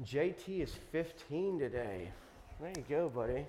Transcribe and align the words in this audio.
JT 0.00 0.62
is 0.62 0.74
15 0.90 1.58
today. 1.58 2.08
There 2.60 2.72
you 2.74 2.84
go, 2.88 3.08
buddy. 3.08 3.44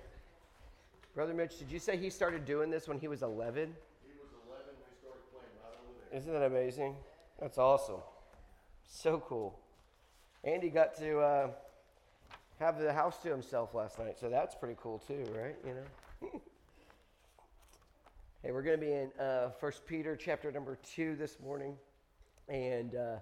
Brother 1.15 1.33
Mitch, 1.33 1.57
did 1.57 1.71
you 1.71 1.79
say 1.79 1.95
he 1.95 2.09
started 2.09 2.45
doing 2.45 2.69
this 2.69 2.87
when 2.87 2.99
he 2.99 3.07
was 3.07 3.23
11? 3.23 3.73
He 4.03 4.11
was 4.19 4.29
11 4.49 4.65
when 4.65 4.89
he 4.89 4.95
started 4.99 5.21
playing, 5.31 5.45
right 5.63 5.73
over 5.79 6.09
there. 6.11 6.19
Isn't 6.19 6.33
that 6.33 6.45
amazing? 6.45 6.95
That's 7.39 7.57
awesome. 7.57 8.01
So 8.87 9.23
cool. 9.25 9.57
Andy 10.43 10.69
got 10.69 10.95
to 10.97 11.19
uh, 11.19 11.47
have 12.59 12.77
the 12.79 12.91
house 12.91 13.17
to 13.23 13.29
himself 13.29 13.73
last 13.73 13.97
night, 13.97 14.19
so 14.19 14.29
that's 14.29 14.53
pretty 14.53 14.75
cool 14.81 14.99
too, 14.99 15.23
right? 15.33 15.55
You 15.65 15.75
know. 15.75 16.29
hey, 18.43 18.51
we're 18.51 18.63
going 18.63 18.79
to 18.79 18.85
be 18.85 18.91
in 18.91 19.11
uh, 19.19 19.49
Peter 19.87 20.17
chapter 20.17 20.51
number 20.51 20.77
two 20.83 21.15
this 21.15 21.39
morning, 21.39 21.77
and 22.49 22.95
uh, 22.95 23.15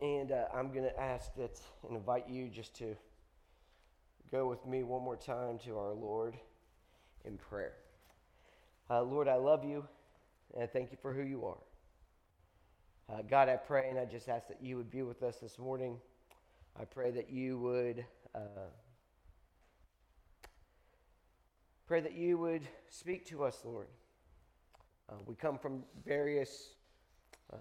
and 0.00 0.32
uh, 0.32 0.44
I'm 0.54 0.72
going 0.72 0.84
to 0.84 1.00
ask 1.00 1.34
that 1.36 1.60
and 1.86 1.96
invite 1.96 2.28
you 2.28 2.48
just 2.48 2.74
to 2.78 2.96
go 4.30 4.48
with 4.48 4.66
me 4.66 4.82
one 4.82 5.02
more 5.02 5.16
time 5.16 5.58
to 5.64 5.78
our 5.78 5.94
Lord 5.94 6.34
in 7.24 7.36
prayer. 7.36 7.74
Uh, 8.90 9.02
Lord, 9.02 9.28
I 9.28 9.36
love 9.36 9.64
you, 9.64 9.86
and 10.52 10.62
I 10.62 10.66
thank 10.66 10.90
you 10.90 10.98
for 11.00 11.12
who 11.12 11.22
you 11.22 11.46
are. 11.46 11.58
Uh, 13.08 13.22
God, 13.28 13.48
I 13.48 13.56
pray 13.56 13.88
and 13.90 13.98
I 13.98 14.04
just 14.04 14.28
ask 14.28 14.48
that 14.48 14.62
you 14.62 14.76
would 14.76 14.90
be 14.90 15.02
with 15.02 15.22
us 15.22 15.36
this 15.36 15.58
morning. 15.58 15.98
I 16.78 16.84
pray 16.84 17.10
that 17.10 17.30
you 17.30 17.58
would 17.58 18.04
uh, 18.34 18.70
pray 21.86 22.00
that 22.00 22.14
you 22.14 22.38
would 22.38 22.62
speak 22.88 23.26
to 23.26 23.44
us, 23.44 23.60
Lord. 23.64 23.88
Uh, 25.08 25.16
we 25.26 25.34
come 25.34 25.58
from 25.58 25.84
various 26.04 26.70
uh, 27.52 27.56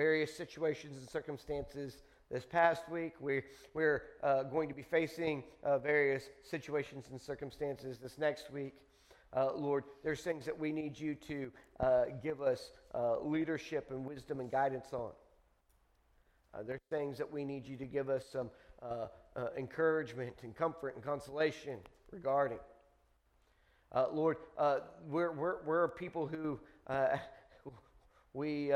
various 0.00 0.34
situations 0.34 0.96
and 0.96 1.06
circumstances. 1.10 1.98
This 2.30 2.46
past 2.46 2.88
week, 2.88 3.12
we, 3.20 3.42
we're 3.74 4.04
uh, 4.22 4.44
going 4.44 4.66
to 4.70 4.74
be 4.74 4.80
facing 4.82 5.44
uh, 5.62 5.76
various 5.76 6.24
situations 6.42 7.08
and 7.10 7.20
circumstances 7.20 7.98
this 7.98 8.16
next 8.16 8.50
week. 8.50 8.72
Uh, 9.36 9.52
Lord, 9.54 9.84
there's 10.02 10.22
things 10.22 10.46
that 10.46 10.58
we 10.58 10.72
need 10.72 10.98
you 10.98 11.14
to 11.26 11.52
uh, 11.80 12.04
give 12.22 12.40
us 12.40 12.70
uh, 12.94 13.20
leadership 13.20 13.90
and 13.90 14.06
wisdom 14.06 14.40
and 14.40 14.50
guidance 14.50 14.86
on. 14.94 15.10
Uh, 16.54 16.62
there's 16.66 16.80
things 16.88 17.18
that 17.18 17.30
we 17.30 17.44
need 17.44 17.66
you 17.66 17.76
to 17.76 17.84
give 17.84 18.08
us 18.08 18.24
some 18.32 18.48
encouragement 19.58 20.34
and 20.44 20.56
comfort 20.56 20.94
and 20.94 21.04
consolation 21.04 21.76
regarding. 22.10 22.58
Lord, 24.14 24.38
we're, 25.06 25.32
we're, 25.32 25.62
we're 25.66 25.88
people 25.88 26.26
who 26.26 26.58
we 28.32 28.72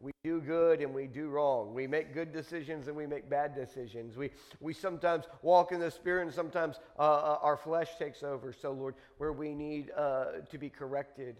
we 0.00 0.12
do 0.22 0.40
good 0.40 0.80
and 0.80 0.92
we 0.92 1.06
do 1.06 1.28
wrong. 1.28 1.72
We 1.72 1.86
make 1.86 2.12
good 2.12 2.32
decisions 2.32 2.86
and 2.88 2.96
we 2.96 3.06
make 3.06 3.30
bad 3.30 3.54
decisions. 3.54 4.16
We, 4.16 4.30
we 4.60 4.74
sometimes 4.74 5.24
walk 5.42 5.72
in 5.72 5.80
the 5.80 5.90
Spirit 5.90 6.22
and 6.26 6.34
sometimes 6.34 6.76
uh, 6.98 7.02
uh, 7.02 7.38
our 7.40 7.56
flesh 7.56 7.96
takes 7.98 8.22
over. 8.22 8.52
So, 8.52 8.72
Lord, 8.72 8.94
where 9.18 9.32
we 9.32 9.54
need 9.54 9.90
uh, 9.96 10.40
to 10.50 10.58
be 10.58 10.68
corrected 10.68 11.36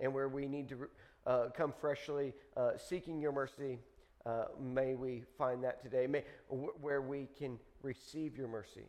and 0.00 0.12
where 0.12 0.28
we 0.28 0.48
need 0.48 0.68
to 0.70 0.88
uh, 1.26 1.48
come 1.56 1.72
freshly 1.80 2.34
uh, 2.56 2.72
seeking 2.76 3.20
your 3.20 3.32
mercy, 3.32 3.78
uh, 4.26 4.46
may 4.60 4.94
we 4.94 5.22
find 5.38 5.62
that 5.62 5.82
today. 5.82 6.06
May, 6.06 6.24
where 6.48 7.02
we 7.02 7.28
can 7.38 7.58
receive 7.82 8.36
your 8.36 8.48
mercy, 8.48 8.88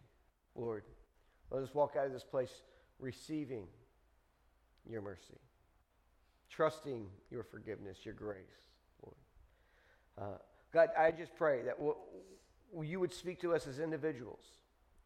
Lord. 0.56 0.84
Let 1.52 1.62
us 1.62 1.74
walk 1.76 1.96
out 1.98 2.08
of 2.08 2.14
this 2.14 2.24
place 2.24 2.64
receiving 3.00 3.68
your 4.90 5.02
mercy, 5.02 5.40
trusting 6.50 7.06
your 7.30 7.44
forgiveness, 7.44 8.00
your 8.04 8.16
grace. 8.16 8.73
Uh, 10.18 10.38
God, 10.72 10.90
I 10.98 11.12
just 11.12 11.36
pray 11.36 11.62
that 11.64 11.78
you 12.82 13.00
would 13.00 13.14
speak 13.14 13.40
to 13.42 13.54
us 13.54 13.68
as 13.68 13.80
individuals. 13.80 14.44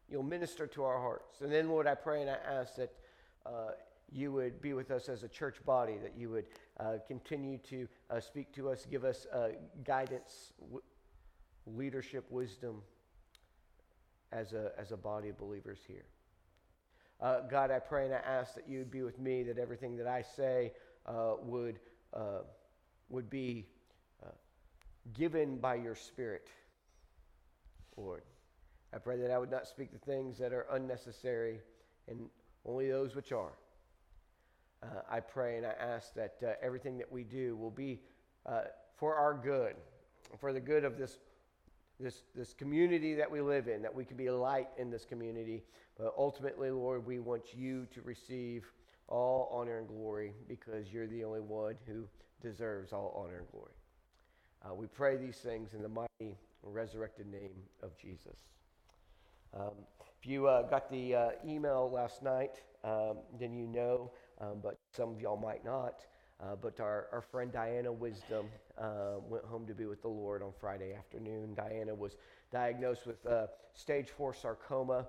You'll 0.08 0.22
minister 0.22 0.66
to 0.68 0.84
our 0.84 0.98
hearts. 0.98 1.42
And 1.42 1.52
then, 1.52 1.68
Lord, 1.68 1.86
I 1.86 1.94
pray 1.94 2.22
and 2.22 2.30
I 2.30 2.36
ask 2.50 2.76
that 2.76 2.94
uh, 3.44 3.70
you 4.10 4.32
would 4.32 4.62
be 4.62 4.72
with 4.72 4.90
us 4.90 5.08
as 5.08 5.22
a 5.22 5.28
church 5.28 5.56
body, 5.66 5.98
that 6.02 6.14
you 6.16 6.30
would 6.30 6.46
uh, 6.80 6.94
continue 7.06 7.58
to 7.58 7.86
uh, 8.10 8.20
speak 8.20 8.52
to 8.54 8.70
us, 8.70 8.86
give 8.90 9.04
us 9.04 9.26
uh, 9.32 9.48
guidance, 9.84 10.52
w- 10.60 10.82
leadership, 11.66 12.24
wisdom 12.30 12.82
as 14.32 14.54
a, 14.54 14.72
as 14.78 14.92
a 14.92 14.96
body 14.96 15.28
of 15.28 15.38
believers 15.38 15.80
here. 15.86 16.04
God, 17.50 17.70
I 17.70 17.80
pray 17.80 18.04
and 18.04 18.14
I 18.14 18.18
ask 18.18 18.54
that 18.54 18.68
you 18.68 18.78
would 18.78 18.90
be 18.90 19.02
with 19.02 19.18
me, 19.18 19.42
that 19.42 19.58
everything 19.58 19.96
that 19.96 20.06
I 20.06 20.22
say 20.22 20.72
would, 21.42 21.80
would 23.10 23.28
be 23.28 23.66
given 25.14 25.58
by 25.58 25.74
your 25.76 25.94
Spirit, 25.94 26.48
Lord. 27.96 28.22
I 28.92 28.98
pray 28.98 29.18
that 29.18 29.30
I 29.30 29.38
would 29.38 29.50
not 29.50 29.66
speak 29.66 29.92
the 29.92 29.98
things 29.98 30.38
that 30.38 30.52
are 30.52 30.66
unnecessary 30.72 31.60
and 32.08 32.28
only 32.64 32.88
those 32.88 33.14
which 33.14 33.32
are. 33.32 33.52
Uh, 34.82 34.86
I 35.10 35.20
pray 35.20 35.56
and 35.56 35.66
I 35.66 35.72
ask 35.78 36.14
that 36.14 36.36
uh, 36.42 36.52
everything 36.62 36.98
that 36.98 37.10
we 37.10 37.24
do 37.24 37.56
will 37.56 37.70
be 37.70 38.00
uh, 38.46 38.62
for 38.96 39.14
our 39.14 39.34
good, 39.34 39.74
for 40.38 40.52
the 40.52 40.60
good 40.60 40.84
of 40.84 40.96
this, 40.96 41.18
this, 42.00 42.22
this 42.34 42.54
community 42.54 43.14
that 43.14 43.30
we 43.30 43.40
live 43.40 43.68
in, 43.68 43.82
that 43.82 43.94
we 43.94 44.04
can 44.04 44.16
be 44.16 44.26
a 44.26 44.36
light 44.36 44.68
in 44.78 44.90
this 44.90 45.04
community. 45.04 45.64
But 45.98 46.14
ultimately, 46.16 46.70
Lord, 46.70 47.04
we 47.04 47.18
want 47.18 47.54
you 47.54 47.86
to 47.92 48.00
receive 48.02 48.70
all 49.08 49.50
honor 49.52 49.78
and 49.78 49.88
glory 49.88 50.32
because 50.48 50.92
you're 50.92 51.06
the 51.08 51.24
only 51.24 51.40
one 51.40 51.74
who 51.86 52.04
deserves 52.40 52.92
all 52.92 53.20
honor 53.22 53.38
and 53.38 53.50
glory. 53.50 53.72
Uh, 54.64 54.74
we 54.74 54.86
pray 54.86 55.16
these 55.16 55.36
things 55.36 55.72
in 55.72 55.82
the 55.82 55.88
mighty 55.88 56.36
resurrected 56.62 57.26
name 57.26 57.52
of 57.82 57.96
Jesus. 57.96 58.38
Um, 59.54 59.70
if 60.20 60.26
you 60.26 60.48
uh, 60.48 60.62
got 60.62 60.90
the 60.90 61.14
uh, 61.14 61.28
email 61.46 61.90
last 61.92 62.22
night, 62.22 62.62
um, 62.82 63.18
then 63.38 63.52
you 63.52 63.66
know, 63.68 64.10
um, 64.40 64.58
but 64.62 64.76
some 64.96 65.10
of 65.10 65.20
y'all 65.20 65.36
might 65.36 65.64
not. 65.64 66.04
Uh, 66.40 66.54
but 66.60 66.78
our, 66.80 67.06
our 67.12 67.20
friend 67.20 67.52
Diana 67.52 67.92
Wisdom 67.92 68.46
uh, 68.80 69.16
went 69.28 69.44
home 69.44 69.66
to 69.66 69.74
be 69.74 69.86
with 69.86 70.02
the 70.02 70.08
Lord 70.08 70.42
on 70.42 70.52
Friday 70.60 70.94
afternoon. 70.94 71.54
Diana 71.54 71.94
was 71.94 72.16
diagnosed 72.52 73.06
with 73.06 73.24
uh, 73.26 73.46
stage 73.74 74.10
four 74.10 74.34
sarcoma 74.34 75.06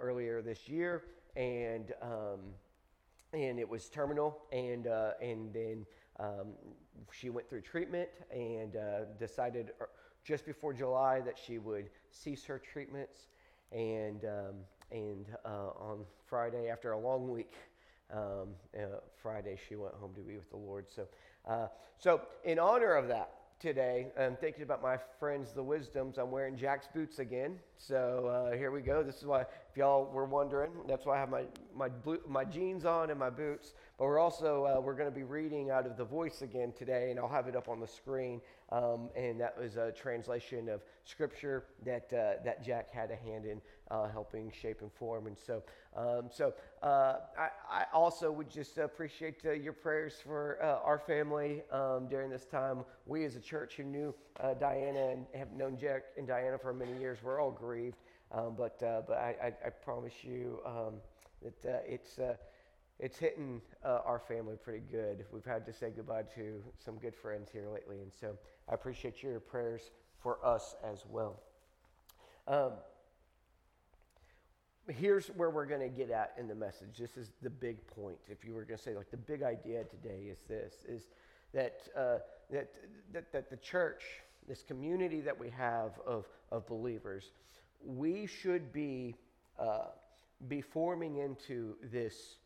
earlier 0.00 0.42
this 0.42 0.68
year, 0.68 1.04
and 1.34 1.92
um, 2.02 2.40
and 3.32 3.58
it 3.58 3.68
was 3.68 3.88
terminal, 3.88 4.42
and 4.52 4.86
and 4.86 5.52
then 5.54 5.86
um, 6.18 6.52
she 7.12 7.30
went 7.30 7.48
through 7.48 7.62
treatment 7.62 8.08
and 8.30 8.76
uh, 8.76 9.04
decided 9.18 9.72
uh, 9.80 9.84
just 10.24 10.44
before 10.44 10.72
July 10.72 11.20
that 11.20 11.38
she 11.38 11.58
would 11.58 11.90
cease 12.10 12.44
her 12.44 12.58
treatments. 12.58 13.28
And, 13.72 14.24
um, 14.24 14.54
and 14.90 15.26
uh, 15.44 15.70
on 15.78 16.04
Friday, 16.26 16.68
after 16.68 16.92
a 16.92 16.98
long 16.98 17.30
week, 17.30 17.54
um, 18.12 18.48
uh, 18.76 18.98
Friday, 19.16 19.58
she 19.68 19.76
went 19.76 19.94
home 19.94 20.14
to 20.14 20.20
be 20.20 20.36
with 20.36 20.50
the 20.50 20.56
Lord. 20.56 20.86
So, 20.88 21.06
uh, 21.46 21.68
so 21.98 22.22
in 22.44 22.58
honor 22.58 22.94
of 22.94 23.08
that, 23.08 23.32
today. 23.58 24.08
I'm 24.18 24.36
thinking 24.36 24.62
about 24.62 24.82
my 24.82 24.98
friends, 25.18 25.52
the 25.52 25.62
Wisdoms. 25.62 26.18
I'm 26.18 26.30
wearing 26.30 26.56
Jack's 26.56 26.88
boots 26.92 27.18
again. 27.18 27.58
So 27.78 28.26
uh, 28.52 28.56
here 28.56 28.70
we 28.70 28.82
go. 28.82 29.02
This 29.02 29.16
is 29.16 29.24
why, 29.24 29.46
if 29.76 29.80
y'all 29.80 30.06
were 30.10 30.24
wondering, 30.24 30.70
that's 30.88 31.04
why 31.04 31.16
I 31.16 31.20
have 31.20 31.28
my, 31.28 31.42
my, 31.76 31.90
blue, 31.90 32.18
my 32.26 32.46
jeans 32.46 32.86
on 32.86 33.10
and 33.10 33.20
my 33.20 33.28
boots. 33.28 33.74
But 33.98 34.06
we're 34.06 34.18
also, 34.18 34.64
uh, 34.64 34.80
we're 34.80 34.94
going 34.94 35.10
to 35.10 35.14
be 35.14 35.22
reading 35.22 35.70
out 35.70 35.84
of 35.84 35.98
the 35.98 36.04
voice 36.04 36.40
again 36.40 36.72
today, 36.72 37.10
and 37.10 37.20
I'll 37.20 37.28
have 37.28 37.46
it 37.46 37.54
up 37.54 37.68
on 37.68 37.78
the 37.78 37.86
screen. 37.86 38.40
Um, 38.72 39.10
and 39.14 39.38
that 39.38 39.54
was 39.60 39.76
a 39.76 39.92
translation 39.92 40.70
of 40.70 40.80
scripture 41.04 41.64
that, 41.84 42.10
uh, 42.10 42.42
that 42.42 42.64
Jack 42.64 42.90
had 42.90 43.10
a 43.10 43.16
hand 43.16 43.44
in 43.44 43.60
uh, 43.90 44.08
helping 44.08 44.50
shape 44.50 44.80
and 44.80 44.90
form. 44.94 45.26
And 45.26 45.36
so, 45.36 45.62
um, 45.94 46.30
so 46.32 46.54
uh, 46.82 47.16
I, 47.38 47.48
I, 47.70 47.84
also 47.92 48.32
would 48.32 48.48
just 48.48 48.78
appreciate 48.78 49.44
uh, 49.44 49.52
your 49.52 49.74
prayers 49.74 50.14
for 50.24 50.58
uh, 50.62 50.86
our 50.86 50.98
family 50.98 51.64
um, 51.70 52.08
during 52.08 52.30
this 52.30 52.46
time. 52.46 52.82
We 53.04 53.26
as 53.26 53.36
a 53.36 53.40
church 53.40 53.74
who 53.76 53.84
knew 53.84 54.14
Diana 54.58 55.10
and 55.10 55.26
have 55.34 55.52
known 55.52 55.76
Jack 55.78 56.04
and 56.16 56.26
Diana 56.26 56.56
for 56.58 56.72
many 56.72 56.98
years, 56.98 57.18
we're 57.22 57.40
all 57.40 57.50
grieved. 57.50 57.98
Um, 58.32 58.54
but 58.56 58.78
but 58.80 59.16
I, 59.16 59.36
I, 59.42 59.66
I, 59.66 59.70
promise 59.70 60.24
you 60.24 60.58
um, 60.66 60.94
that 61.62 61.84
it's 61.88 62.18
it's 62.98 63.18
hitting 63.18 63.60
uh, 63.84 64.00
our 64.04 64.18
family 64.18 64.56
pretty 64.56 64.82
good. 64.90 65.24
We've 65.32 65.44
had 65.44 65.66
to 65.66 65.72
say 65.72 65.90
goodbye 65.94 66.24
to 66.34 66.62
some 66.82 66.96
good 66.96 67.14
friends 67.14 67.50
here 67.52 67.68
lately, 67.68 68.00
and 68.00 68.10
so 68.12 68.36
I 68.68 68.74
appreciate 68.74 69.22
your 69.22 69.38
prayers 69.38 69.90
for 70.18 70.44
us 70.44 70.74
as 70.82 71.04
well. 71.08 71.40
Um, 72.48 72.72
here's 74.88 75.28
where 75.28 75.50
we're 75.50 75.66
going 75.66 75.80
to 75.80 75.88
get 75.88 76.10
at 76.10 76.34
in 76.38 76.48
the 76.48 76.54
message. 76.54 76.96
This 76.98 77.16
is 77.16 77.32
the 77.42 77.50
big 77.50 77.86
point. 77.88 78.16
If 78.28 78.44
you 78.44 78.54
were 78.54 78.64
going 78.64 78.78
to 78.78 78.82
say, 78.82 78.96
like, 78.96 79.10
the 79.10 79.16
big 79.16 79.42
idea 79.42 79.84
today 79.84 80.28
is 80.30 80.38
this: 80.48 80.74
is 80.88 81.02
that 81.52 81.80
uh, 81.94 82.18
that, 82.50 82.72
that 83.12 83.30
that 83.32 83.50
the 83.50 83.56
church, 83.58 84.04
this 84.48 84.62
community 84.62 85.20
that 85.20 85.38
we 85.38 85.50
have 85.50 85.92
of 86.06 86.26
of 86.50 86.66
believers, 86.66 87.32
we 87.84 88.26
should 88.26 88.72
be 88.72 89.16
uh, 89.58 89.86
be 90.48 90.60
forming 90.60 91.16
into 91.16 91.76
this 91.82 92.36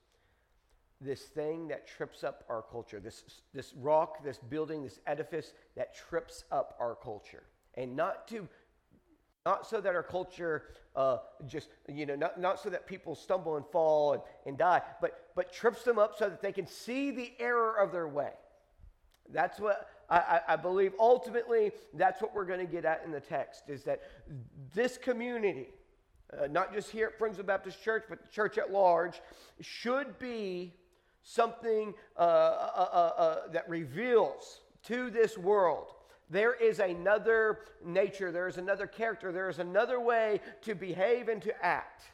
this 1.00 1.22
thing 1.22 1.68
that 1.68 1.86
trips 1.86 2.22
up 2.24 2.44
our 2.48 2.62
culture, 2.62 3.00
this, 3.00 3.24
this 3.54 3.72
rock, 3.80 4.22
this 4.22 4.38
building, 4.38 4.82
this 4.82 5.00
edifice 5.06 5.54
that 5.74 5.96
trips 5.96 6.44
up 6.52 6.76
our 6.78 6.94
culture. 6.94 7.44
And 7.74 7.96
not 7.96 8.28
to 8.28 8.46
Not 9.46 9.66
so 9.66 9.80
that 9.80 9.94
our 9.94 10.02
culture 10.02 10.64
uh, 10.94 11.18
just, 11.46 11.70
you 11.88 12.04
know, 12.04 12.16
not, 12.16 12.38
not 12.38 12.60
so 12.60 12.68
that 12.68 12.86
people 12.86 13.14
stumble 13.14 13.56
and 13.56 13.64
fall 13.72 14.12
and, 14.12 14.22
and 14.44 14.58
die, 14.58 14.82
but, 15.00 15.30
but 15.34 15.50
trips 15.50 15.82
them 15.84 15.98
up 15.98 16.18
so 16.18 16.28
that 16.28 16.42
they 16.42 16.52
can 16.52 16.66
see 16.66 17.10
the 17.10 17.32
error 17.38 17.74
of 17.76 17.92
their 17.92 18.06
way. 18.06 18.32
That's 19.32 19.58
what 19.58 19.88
I, 20.10 20.40
I, 20.48 20.56
believe 20.56 20.92
ultimately 20.98 21.70
that's 21.94 22.20
what 22.20 22.34
we're 22.34 22.44
going 22.44 22.58
to 22.66 22.70
get 22.70 22.84
at 22.84 23.02
in 23.04 23.12
the 23.12 23.20
text 23.20 23.64
is 23.68 23.84
that 23.84 24.02
this 24.74 24.98
community, 24.98 25.68
uh, 26.36 26.48
not 26.48 26.74
just 26.74 26.90
here 26.90 27.12
at 27.14 27.18
Friendswood 27.18 27.46
Baptist 27.46 27.80
Church, 27.80 28.04
but 28.08 28.20
the 28.22 28.28
church 28.28 28.58
at 28.58 28.72
large, 28.72 29.20
should 29.60 30.18
be 30.18 30.74
something 31.22 31.94
uh, 32.16 32.20
uh, 32.20 32.88
uh, 32.92 33.20
uh 33.20 33.36
that 33.52 33.68
reveals 33.68 34.62
to 34.82 35.10
this 35.10 35.38
world 35.38 35.94
there 36.30 36.54
is 36.54 36.78
another 36.78 37.58
nature, 37.84 38.30
there 38.30 38.46
is 38.46 38.56
another 38.56 38.86
character, 38.86 39.32
there 39.32 39.48
is 39.48 39.58
another 39.58 40.00
way 40.00 40.40
to 40.62 40.76
behave 40.76 41.28
and 41.28 41.42
to 41.42 41.64
act. 41.64 42.04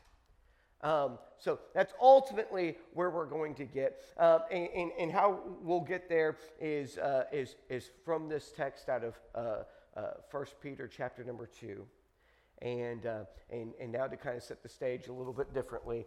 Um, 0.83 1.19
so 1.39 1.59
that's 1.75 1.95
ultimately 2.01 2.77
where 2.93 3.11
we're 3.11 3.27
going 3.27 3.55
to 3.55 3.65
get. 3.65 4.03
Uh, 4.19 4.41
and, 4.51 4.69
and, 4.75 4.91
and, 4.99 5.13
how 5.13 5.41
we'll 5.63 5.81
get 5.81 6.09
there 6.09 6.37
is, 6.61 6.99
uh, 6.99 7.25
is, 7.33 7.57
is 7.71 7.91
from 8.05 8.29
this 8.29 8.53
text 8.55 8.89
out 8.89 9.03
of 9.03 9.19
uh, 9.35 9.63
1 10.31 10.43
uh, 10.43 10.47
Peter 10.63 10.87
chapter 10.87 11.25
number 11.25 11.47
2. 11.47 11.85
And, 12.63 13.07
uh, 13.07 13.25
and, 13.51 13.73
and 13.81 13.93
now 13.93 14.07
to 14.07 14.17
kind 14.17 14.37
of 14.37 14.43
set 14.43 14.63
the 14.63 14.69
stage 14.69 15.09
a 15.09 15.13
little 15.13 15.33
bit 15.33 15.53
differently, 15.55 16.07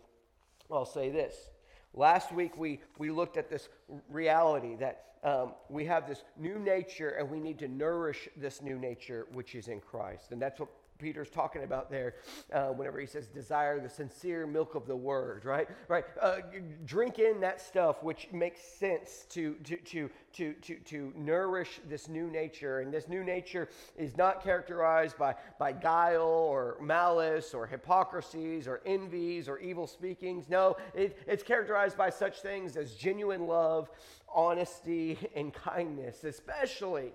I'll 0.71 0.85
say 0.85 1.09
this. 1.09 1.49
Last 1.93 2.31
week 2.31 2.57
we, 2.57 2.81
we 2.99 3.09
looked 3.09 3.37
at 3.37 3.49
this 3.49 3.69
reality 4.09 4.75
that 4.75 5.05
um, 5.23 5.53
we 5.69 5.85
have 5.85 6.07
this 6.07 6.23
new 6.37 6.59
nature 6.59 7.09
and 7.09 7.29
we 7.29 7.39
need 7.39 7.59
to 7.59 7.67
nourish 7.67 8.29
this 8.37 8.61
new 8.61 8.77
nature 8.77 9.27
which 9.33 9.55
is 9.55 9.67
in 9.67 9.79
Christ. 9.79 10.31
And 10.31 10.41
that's 10.41 10.59
what 10.59 10.69
Peter's 10.99 11.29
talking 11.29 11.63
about 11.63 11.89
there 11.89 12.15
uh, 12.53 12.67
whenever 12.67 12.99
he 12.99 13.05
says 13.05 13.27
desire 13.27 13.79
the 13.79 13.89
sincere 13.89 14.45
milk 14.45 14.75
of 14.75 14.85
the 14.85 14.95
word, 14.95 15.45
right? 15.45 15.67
Right. 15.87 16.03
Uh, 16.21 16.37
drink 16.85 17.19
in 17.19 17.39
that 17.39 17.61
stuff 17.61 18.03
which 18.03 18.27
makes 18.33 18.61
sense 18.61 19.25
to, 19.29 19.55
to, 19.63 19.77
to, 19.77 20.09
to, 20.33 20.53
to, 20.53 20.75
to 20.75 21.13
nourish 21.15 21.79
this 21.87 22.09
new 22.09 22.29
nature. 22.29 22.81
And 22.81 22.93
this 22.93 23.07
new 23.07 23.23
nature 23.23 23.69
is 23.97 24.17
not 24.17 24.43
characterized 24.43 25.17
by, 25.17 25.35
by 25.57 25.71
guile 25.71 26.21
or 26.21 26.77
malice 26.81 27.53
or 27.53 27.65
hypocrisies 27.65 28.67
or 28.67 28.81
envies 28.85 29.47
or 29.47 29.57
evil 29.59 29.87
speakings. 29.87 30.49
No, 30.49 30.75
it, 30.93 31.17
it's 31.27 31.43
characterized 31.43 31.97
by 31.97 32.09
such 32.09 32.41
things 32.41 32.75
as 32.75 32.93
genuine 32.93 33.47
love, 33.47 33.89
honesty, 34.33 35.17
and 35.35 35.53
kindness, 35.53 36.25
especially 36.25 37.13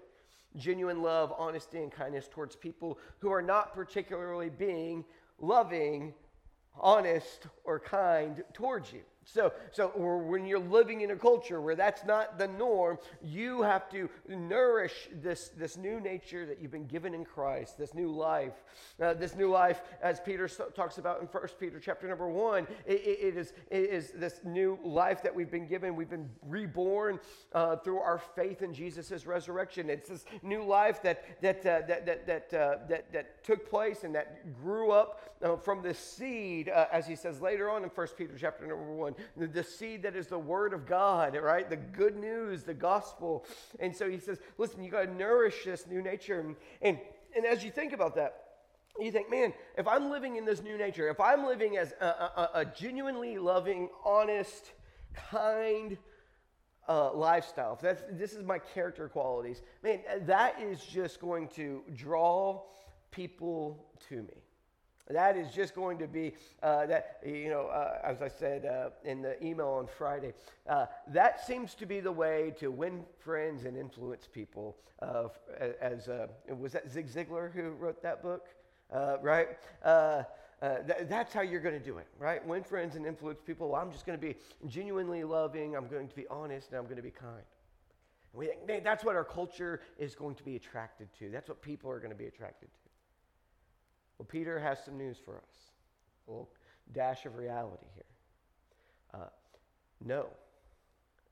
genuine 0.57 1.03
love, 1.03 1.33
honesty, 1.37 1.79
and 1.79 1.91
kindness 1.91 2.29
towards 2.31 2.57
people 2.57 2.99
who 3.19 3.31
are 3.31 3.43
not 3.43 3.75
particularly 3.75 4.51
being 4.51 5.05
loving, 5.41 6.15
honest, 6.79 7.47
or 7.65 7.79
kind 7.81 8.43
towards 8.53 8.93
you. 8.93 9.03
So, 9.25 9.53
so 9.73 9.89
when 9.89 10.47
you're 10.47 10.59
living 10.59 11.01
in 11.01 11.11
a 11.11 11.17
culture 11.17 11.61
where 11.61 11.75
that's 11.75 12.05
not 12.05 12.39
the 12.39 12.47
norm, 12.47 12.99
you 13.23 13.63
have 13.63 13.89
to 13.91 14.09
nourish 14.29 15.09
this, 15.23 15.49
this 15.57 15.77
new 15.77 16.01
nature 16.01 16.47
that 16.47 16.61
you've 16.61 16.71
been 16.71 16.87
given 16.87 17.15
in 17.15 17.25
Christ, 17.25 17.79
this 17.79 17.95
new 17.95 18.11
life. 18.11 18.53
Uh, 19.01 19.15
this 19.15 19.35
new 19.35 19.51
life, 19.51 19.83
as 20.03 20.21
Peter 20.21 20.49
talks 20.49 20.99
about 20.99 21.21
in 21.21 21.27
1 21.27 21.43
Peter 21.59 21.81
chapter 21.81 22.09
number 22.09 22.29
1, 22.29 22.67
it, 22.87 22.93
it, 22.93 23.37
is, 23.37 23.53
it 23.71 23.91
is 23.91 24.13
this 24.15 24.41
new 24.45 24.79
life 24.85 25.23
that 25.23 25.35
we've 25.35 25.51
been 25.51 25.67
given. 25.67 25.97
We've 25.97 26.11
been 26.11 26.31
reborn 26.43 27.19
uh, 27.53 27.77
through 27.77 27.99
our 27.99 28.19
faith 28.19 28.63
in 28.63 28.75
Jesus' 28.75 29.27
resurrection. 29.27 29.91
It's 29.91 30.09
this 30.09 30.25
new 30.43 30.65
life 30.65 31.03
that, 31.03 31.41
that, 31.41 31.61
uh, 31.61 31.87
that, 31.87 32.07
that, 32.07 32.27
that, 32.27 32.55
uh, 32.55 32.77
that, 32.89 33.13
that 33.13 33.45
took 33.45 33.69
place 33.69 34.05
and 34.05 34.15
that 34.15 34.55
grew 34.63 34.91
up 34.91 35.37
uh, 35.43 35.57
from 35.57 35.83
the 35.83 35.95
seed, 35.95 36.69
uh, 36.69 36.87
as 36.93 37.07
he 37.07 37.17
says 37.17 37.41
later 37.41 37.71
on 37.71 37.83
in 37.83 37.89
1 37.89 38.07
Peter 38.17 38.35
chapter 38.39 38.67
number 38.67 38.93
1 38.93 39.14
the, 39.37 39.47
the 39.47 39.65
seed 39.65 40.03
that 40.03 40.17
is 40.17 40.27
the 40.29 40.39
word 40.39 40.73
of 40.73 40.87
God, 40.87 41.37
right? 41.37 41.69
The 41.69 41.77
good 41.77 42.17
news, 42.17 42.63
the 42.63 42.75
gospel. 42.75 43.45
And 43.81 43.95
so 43.95 44.09
he 44.09 44.19
says, 44.19 44.39
listen, 44.59 44.83
you 44.83 44.91
got 44.91 45.05
to 45.05 45.15
nourish 45.15 45.65
this 45.65 45.87
new 45.87 46.03
nature. 46.03 46.41
And, 46.41 46.57
and, 46.83 46.99
and 47.37 47.47
as 47.47 47.65
you 47.65 47.71
think 47.71 47.93
about 47.93 48.15
that, 48.17 48.41
you 49.01 49.11
think, 49.11 49.29
man, 49.31 49.53
if 49.77 49.89
I'm 49.89 50.11
living 50.11 50.37
in 50.37 50.45
this 50.45 50.63
new 50.63 50.79
nature, 50.79 51.09
if 51.09 51.19
I'm 51.19 51.45
living 51.45 51.77
as 51.77 51.93
a, 52.01 52.07
a, 52.07 52.51
a 52.55 52.65
genuinely 52.65 53.39
loving, 53.39 53.89
honest, 54.05 54.73
kind 55.31 55.99
uh, 56.89 57.13
lifestyle, 57.13 57.75
if 57.75 57.81
that's, 57.81 58.03
this 58.13 58.35
is 58.35 58.45
my 58.45 58.59
character 58.59 59.09
qualities, 59.09 59.63
man, 59.83 60.01
that 60.23 60.61
is 60.63 60.81
just 60.85 61.21
going 61.21 61.49
to 61.57 61.83
draw 61.97 62.63
people 63.11 63.85
to 64.09 64.23
me. 64.23 64.44
That 65.11 65.37
is 65.37 65.53
just 65.53 65.75
going 65.75 65.99
to 65.99 66.07
be 66.07 66.33
uh, 66.63 66.87
that, 66.87 67.21
you 67.27 67.51
know, 67.51 67.67
uh, 67.67 67.99
as 68.03 68.23
I 68.23 68.29
said 68.29 68.65
uh, 68.65 68.89
in 69.05 69.21
the 69.21 69.43
email 69.45 69.69
on 69.69 69.87
Friday, 69.87 70.33
uh, 70.67 70.87
that 71.09 71.47
seems 71.47 71.75
to 71.75 71.87
be 71.87 72.01
the 72.01 72.13
way 72.13 72.55
to 72.59 72.71
win 72.71 73.05
friends 73.19 73.67
and 73.67 73.77
influence 73.77 74.27
people. 74.33 74.77
Uh, 75.03 75.29
as 75.83 76.09
uh, 76.09 76.29
was 76.59 76.73
that 76.73 76.91
Zig 76.91 77.07
Ziglar 77.07 77.53
who 77.53 77.73
wrote 77.73 78.03
that 78.03 78.23
book, 78.23 78.49
right? 79.21 79.49
Th- 79.83 81.07
that's 81.07 81.35
how 81.35 81.43
you're 81.43 81.61
going 81.61 81.79
to 81.79 81.85
do 81.85 81.99
it, 81.99 82.07
right? 82.19 82.45
Win 82.47 82.65
friends 82.65 82.97
and 82.97 83.05
influence 83.05 83.41
people. 83.45 83.69
Well, 83.69 83.83
I'm 83.83 83.93
just 83.93 84.07
going 84.07 84.19
to 84.19 84.27
be 84.27 84.37
genuinely 84.67 85.23
loving. 85.23 85.77
I'm 85.77 85.89
going 85.89 86.09
to 86.09 86.17
be 86.17 86.27
honest, 86.29 86.71
and 86.71 86.79
I'm 86.79 86.85
going 86.85 86.97
to 86.97 87.03
be 87.03 87.11
kind. 87.11 87.45
And 88.33 88.41
we 88.41 88.47
think, 88.67 88.83
that's 88.83 89.05
what 89.05 89.17
our 89.17 89.25
culture 89.25 89.83
is 89.99 90.15
going 90.15 90.37
to 90.37 90.45
be 90.45 90.57
attracted 90.57 91.09
to. 91.19 91.29
That's 91.31 91.51
what 91.51 91.61
people 91.61 91.91
are 91.91 91.99
going 91.99 92.13
to 92.13 92.17
be 92.17 92.27
attracted 92.27 92.69
to. 92.73 92.84
Well, 94.25 94.31
Peter 94.31 94.59
has 94.59 94.83
some 94.83 94.97
news 94.97 95.19
for 95.23 95.37
us. 95.37 95.73
A 96.27 96.31
little 96.31 96.51
dash 96.93 97.27
of 97.27 97.37
reality 97.37 97.85
here. 97.95 98.05
Uh, 99.13 99.29
no. 100.03 100.29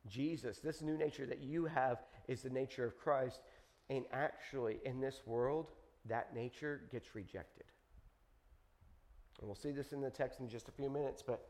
Jesus, 0.07 0.59
this 0.59 0.83
new 0.83 0.99
nature 0.99 1.25
that 1.25 1.41
you 1.41 1.65
have, 1.65 2.03
is 2.29 2.43
the 2.43 2.51
nature 2.51 2.85
of 2.85 2.99
Christ. 2.99 3.41
And 3.89 4.05
actually, 4.13 4.81
in 4.85 5.01
this 5.01 5.23
world, 5.25 5.71
that 6.07 6.35
nature 6.35 6.83
gets 6.93 7.15
rejected. 7.15 7.65
And 9.41 9.49
we'll 9.49 9.55
see 9.55 9.71
this 9.71 9.95
in 9.95 10.03
the 10.03 10.11
text 10.11 10.41
in 10.41 10.49
just 10.49 10.69
a 10.69 10.73
few 10.73 10.91
minutes, 10.91 11.23
but, 11.27 11.49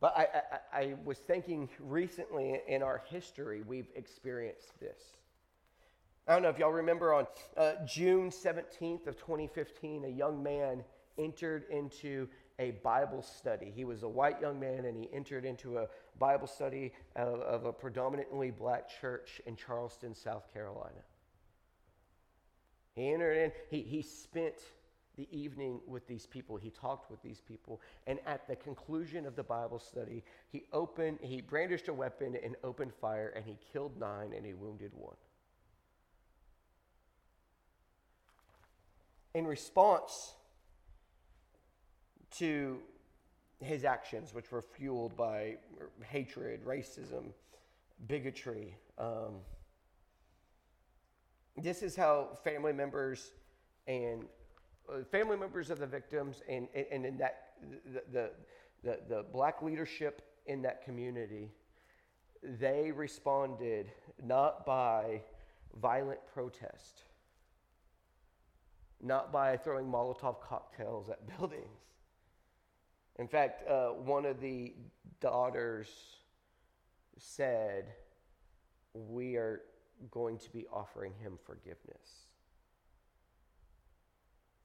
but 0.00 0.12
I, 0.16 0.26
I, 0.72 0.80
I 0.80 0.94
was 1.04 1.18
thinking 1.18 1.68
recently 1.78 2.60
in 2.66 2.82
our 2.82 3.02
history, 3.08 3.62
we've 3.64 3.90
experienced 3.94 4.80
this. 4.80 5.18
I 6.26 6.34
don't 6.34 6.42
know 6.42 6.50
if 6.50 6.58
y'all 6.58 6.70
remember 6.70 7.12
on 7.12 7.26
uh, 7.56 7.72
June 7.84 8.30
17th 8.30 9.08
of 9.08 9.16
2015, 9.16 10.04
a 10.04 10.08
young 10.08 10.40
man 10.40 10.84
entered 11.18 11.64
into 11.68 12.28
a 12.60 12.72
Bible 12.84 13.22
study. 13.22 13.72
He 13.74 13.84
was 13.84 14.04
a 14.04 14.08
white 14.08 14.40
young 14.40 14.60
man 14.60 14.84
and 14.84 14.96
he 14.96 15.08
entered 15.12 15.44
into 15.44 15.78
a 15.78 15.88
Bible 16.20 16.46
study 16.46 16.92
of, 17.16 17.40
of 17.40 17.64
a 17.64 17.72
predominantly 17.72 18.52
black 18.52 18.88
church 19.00 19.40
in 19.46 19.56
Charleston, 19.56 20.14
South 20.14 20.52
Carolina. 20.52 21.00
He 22.94 23.12
entered 23.12 23.36
in, 23.36 23.52
he, 23.68 23.82
he 23.82 24.00
spent 24.00 24.54
the 25.16 25.26
evening 25.36 25.80
with 25.88 26.06
these 26.06 26.26
people. 26.26 26.56
He 26.56 26.70
talked 26.70 27.10
with 27.10 27.20
these 27.22 27.40
people. 27.40 27.80
And 28.06 28.20
at 28.26 28.46
the 28.46 28.54
conclusion 28.54 29.26
of 29.26 29.34
the 29.34 29.42
Bible 29.42 29.80
study, 29.80 30.22
he 30.50 30.66
opened, 30.72 31.18
he 31.20 31.40
brandished 31.40 31.88
a 31.88 31.92
weapon 31.92 32.36
and 32.44 32.54
opened 32.62 32.92
fire 32.94 33.32
and 33.34 33.44
he 33.44 33.58
killed 33.72 33.98
nine 33.98 34.32
and 34.36 34.46
he 34.46 34.54
wounded 34.54 34.92
one. 34.94 35.16
In 39.34 39.46
response 39.46 40.34
to 42.38 42.78
his 43.60 43.84
actions, 43.84 44.34
which 44.34 44.50
were 44.50 44.62
fueled 44.62 45.16
by 45.16 45.56
hatred, 46.02 46.64
racism, 46.64 47.32
bigotry. 48.06 48.76
Um, 48.98 49.40
this 51.56 51.82
is 51.82 51.94
how 51.94 52.38
family 52.42 52.72
members 52.72 53.32
and 53.86 54.24
uh, 54.88 55.04
family 55.10 55.36
members 55.36 55.70
of 55.70 55.78
the 55.78 55.86
victims 55.86 56.42
and, 56.48 56.68
and, 56.74 56.86
and 56.90 57.06
in 57.06 57.18
that 57.18 57.52
the, 57.92 58.02
the, 58.12 58.30
the, 58.82 58.98
the 59.08 59.24
black 59.32 59.62
leadership 59.62 60.22
in 60.46 60.62
that 60.62 60.82
community 60.84 61.52
they 62.42 62.90
responded 62.90 63.92
not 64.24 64.66
by 64.66 65.20
violent 65.80 66.18
protest 66.32 67.02
not 69.02 69.32
by 69.32 69.56
throwing 69.56 69.86
Molotov 69.86 70.40
cocktails 70.40 71.10
at 71.10 71.26
buildings. 71.38 71.80
In 73.18 73.28
fact, 73.28 73.68
uh, 73.68 73.88
one 73.88 74.24
of 74.24 74.40
the 74.40 74.74
daughters 75.20 75.88
said, 77.18 77.92
We 78.94 79.36
are 79.36 79.62
going 80.10 80.38
to 80.38 80.50
be 80.50 80.66
offering 80.72 81.12
him 81.20 81.38
forgiveness. 81.44 82.28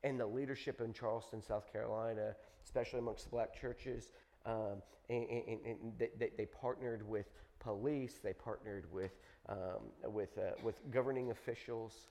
And 0.03 0.19
the 0.19 0.25
leadership 0.25 0.79
in 0.79 0.93
Charleston, 0.93 1.41
South 1.41 1.71
Carolina, 1.71 2.35
especially 2.63 2.99
amongst 2.99 3.25
the 3.25 3.31
black 3.31 3.59
churches, 3.59 4.13
um, 4.45 4.81
and, 5.09 5.25
and, 5.29 5.59
and 5.65 5.93
they, 5.97 6.29
they, 6.37 6.45
partnered 6.45 7.07
with 7.07 7.25
police, 7.59 8.19
they 8.23 8.33
partnered 8.33 8.85
with, 8.91 9.11
um, 9.49 9.91
with, 10.05 10.37
uh, 10.37 10.51
with 10.63 10.79
governing 10.91 11.31
officials 11.31 12.07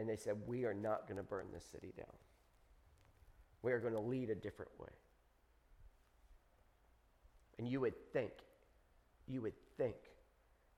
and 0.00 0.08
they 0.08 0.16
said, 0.16 0.34
We 0.46 0.64
are 0.64 0.74
not 0.74 1.06
going 1.06 1.18
to 1.18 1.22
burn 1.22 1.46
this 1.52 1.64
city 1.64 1.92
down. 1.96 2.06
We 3.62 3.72
are 3.72 3.78
going 3.78 3.92
to 3.92 4.00
lead 4.00 4.30
a 4.30 4.34
different 4.34 4.70
way. 4.78 4.88
And 7.58 7.68
you 7.68 7.80
would 7.80 7.94
think, 8.14 8.32
you 9.28 9.42
would 9.42 9.52
think 9.76 9.96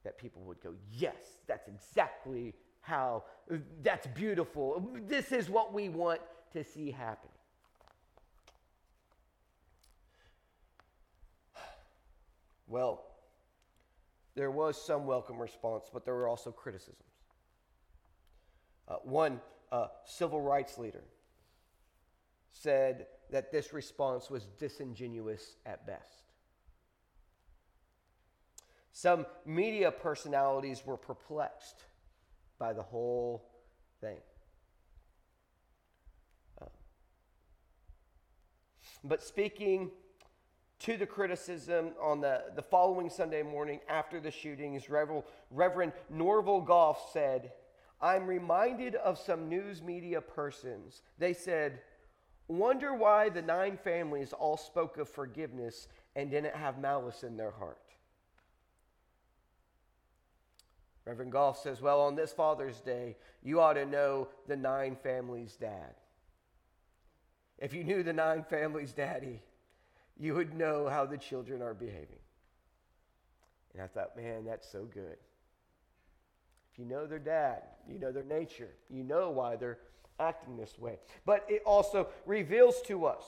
that 0.02 0.18
people 0.18 0.42
would 0.42 0.60
go, 0.60 0.74
yes, 0.92 1.14
that's 1.46 1.68
exactly 1.68 2.54
how, 2.80 3.22
that's 3.84 4.08
beautiful. 4.08 4.84
This 5.06 5.30
is 5.30 5.48
what 5.48 5.72
we 5.72 5.88
want 5.88 6.20
to 6.52 6.64
see 6.64 6.90
happen. 6.90 7.30
Well, 12.66 13.04
there 14.34 14.50
was 14.50 14.82
some 14.82 15.06
welcome 15.06 15.38
response, 15.38 15.90
but 15.92 16.04
there 16.06 16.14
were 16.14 16.26
also 16.26 16.50
criticisms. 16.50 17.11
Uh, 18.88 18.96
one 19.04 19.40
uh, 19.70 19.86
civil 20.04 20.40
rights 20.40 20.78
leader 20.78 21.04
said 22.50 23.06
that 23.30 23.50
this 23.50 23.72
response 23.72 24.30
was 24.30 24.46
disingenuous 24.58 25.56
at 25.64 25.86
best. 25.86 26.22
Some 28.92 29.24
media 29.46 29.90
personalities 29.90 30.82
were 30.84 30.98
perplexed 30.98 31.84
by 32.58 32.74
the 32.74 32.82
whole 32.82 33.48
thing. 34.00 34.18
Uh, 36.60 36.66
but 39.02 39.22
speaking 39.22 39.90
to 40.80 40.96
the 40.96 41.06
criticism 41.06 41.92
on 42.00 42.20
the, 42.20 42.42
the 42.54 42.62
following 42.62 43.08
Sunday 43.08 43.42
morning 43.42 43.80
after 43.88 44.20
the 44.20 44.30
shootings, 44.30 44.90
Reverend, 44.90 45.22
Reverend 45.50 45.92
Norvel 46.12 46.64
Goff 46.66 47.10
said, 47.12 47.52
I'm 48.02 48.26
reminded 48.26 48.96
of 48.96 49.16
some 49.16 49.48
news 49.48 49.80
media 49.80 50.20
persons. 50.20 51.02
They 51.18 51.32
said, 51.32 51.80
Wonder 52.48 52.94
why 52.94 53.28
the 53.28 53.40
nine 53.40 53.78
families 53.78 54.32
all 54.32 54.56
spoke 54.56 54.98
of 54.98 55.08
forgiveness 55.08 55.86
and 56.16 56.30
didn't 56.30 56.56
have 56.56 56.78
malice 56.78 57.22
in 57.22 57.36
their 57.36 57.52
heart. 57.52 57.78
Reverend 61.04 61.32
Goff 61.32 61.62
says, 61.62 61.80
Well, 61.80 62.00
on 62.00 62.16
this 62.16 62.32
Father's 62.32 62.80
Day, 62.80 63.16
you 63.42 63.60
ought 63.60 63.74
to 63.74 63.86
know 63.86 64.28
the 64.48 64.56
nine 64.56 64.96
families' 64.96 65.56
dad. 65.56 65.94
If 67.58 67.72
you 67.72 67.84
knew 67.84 68.02
the 68.02 68.12
nine 68.12 68.44
families' 68.48 68.92
daddy, 68.92 69.40
you 70.18 70.34
would 70.34 70.54
know 70.54 70.88
how 70.88 71.06
the 71.06 71.16
children 71.16 71.62
are 71.62 71.74
behaving. 71.74 72.18
And 73.72 73.82
I 73.82 73.86
thought, 73.86 74.16
man, 74.16 74.44
that's 74.44 74.70
so 74.70 74.84
good. 74.84 75.16
You 76.76 76.84
know 76.86 77.06
their 77.06 77.18
dad, 77.18 77.62
you 77.88 77.98
know 77.98 78.12
their 78.12 78.24
nature, 78.24 78.70
you 78.88 79.04
know 79.04 79.30
why 79.30 79.56
they're 79.56 79.78
acting 80.18 80.56
this 80.56 80.78
way. 80.78 80.98
But 81.26 81.44
it 81.48 81.62
also 81.66 82.08
reveals 82.26 82.80
to 82.82 83.06
us, 83.06 83.24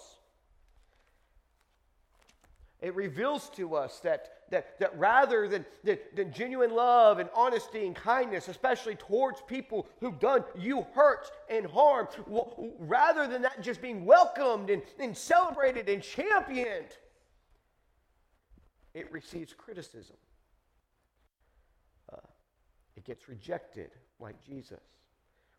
it 2.80 2.94
reveals 2.94 3.48
to 3.50 3.76
us 3.76 4.00
that, 4.00 4.42
that, 4.50 4.78
that 4.78 4.98
rather 4.98 5.48
than, 5.48 5.64
than, 5.84 5.98
than 6.14 6.32
genuine 6.32 6.74
love 6.74 7.18
and 7.18 7.30
honesty 7.34 7.86
and 7.86 7.96
kindness, 7.96 8.48
especially 8.48 8.94
towards 8.94 9.40
people 9.42 9.86
who've 10.00 10.18
done 10.20 10.44
you 10.58 10.86
hurt 10.94 11.30
and 11.48 11.64
harm, 11.64 12.08
rather 12.78 13.26
than 13.26 13.42
that 13.42 13.62
just 13.62 13.80
being 13.80 14.04
welcomed 14.04 14.68
and, 14.68 14.82
and 14.98 15.16
celebrated 15.16 15.88
and 15.88 16.02
championed, 16.02 16.98
it 18.92 19.10
receives 19.10 19.54
criticism. 19.54 20.16
Gets 23.04 23.28
rejected 23.28 23.90
like 24.18 24.42
Jesus. 24.44 24.80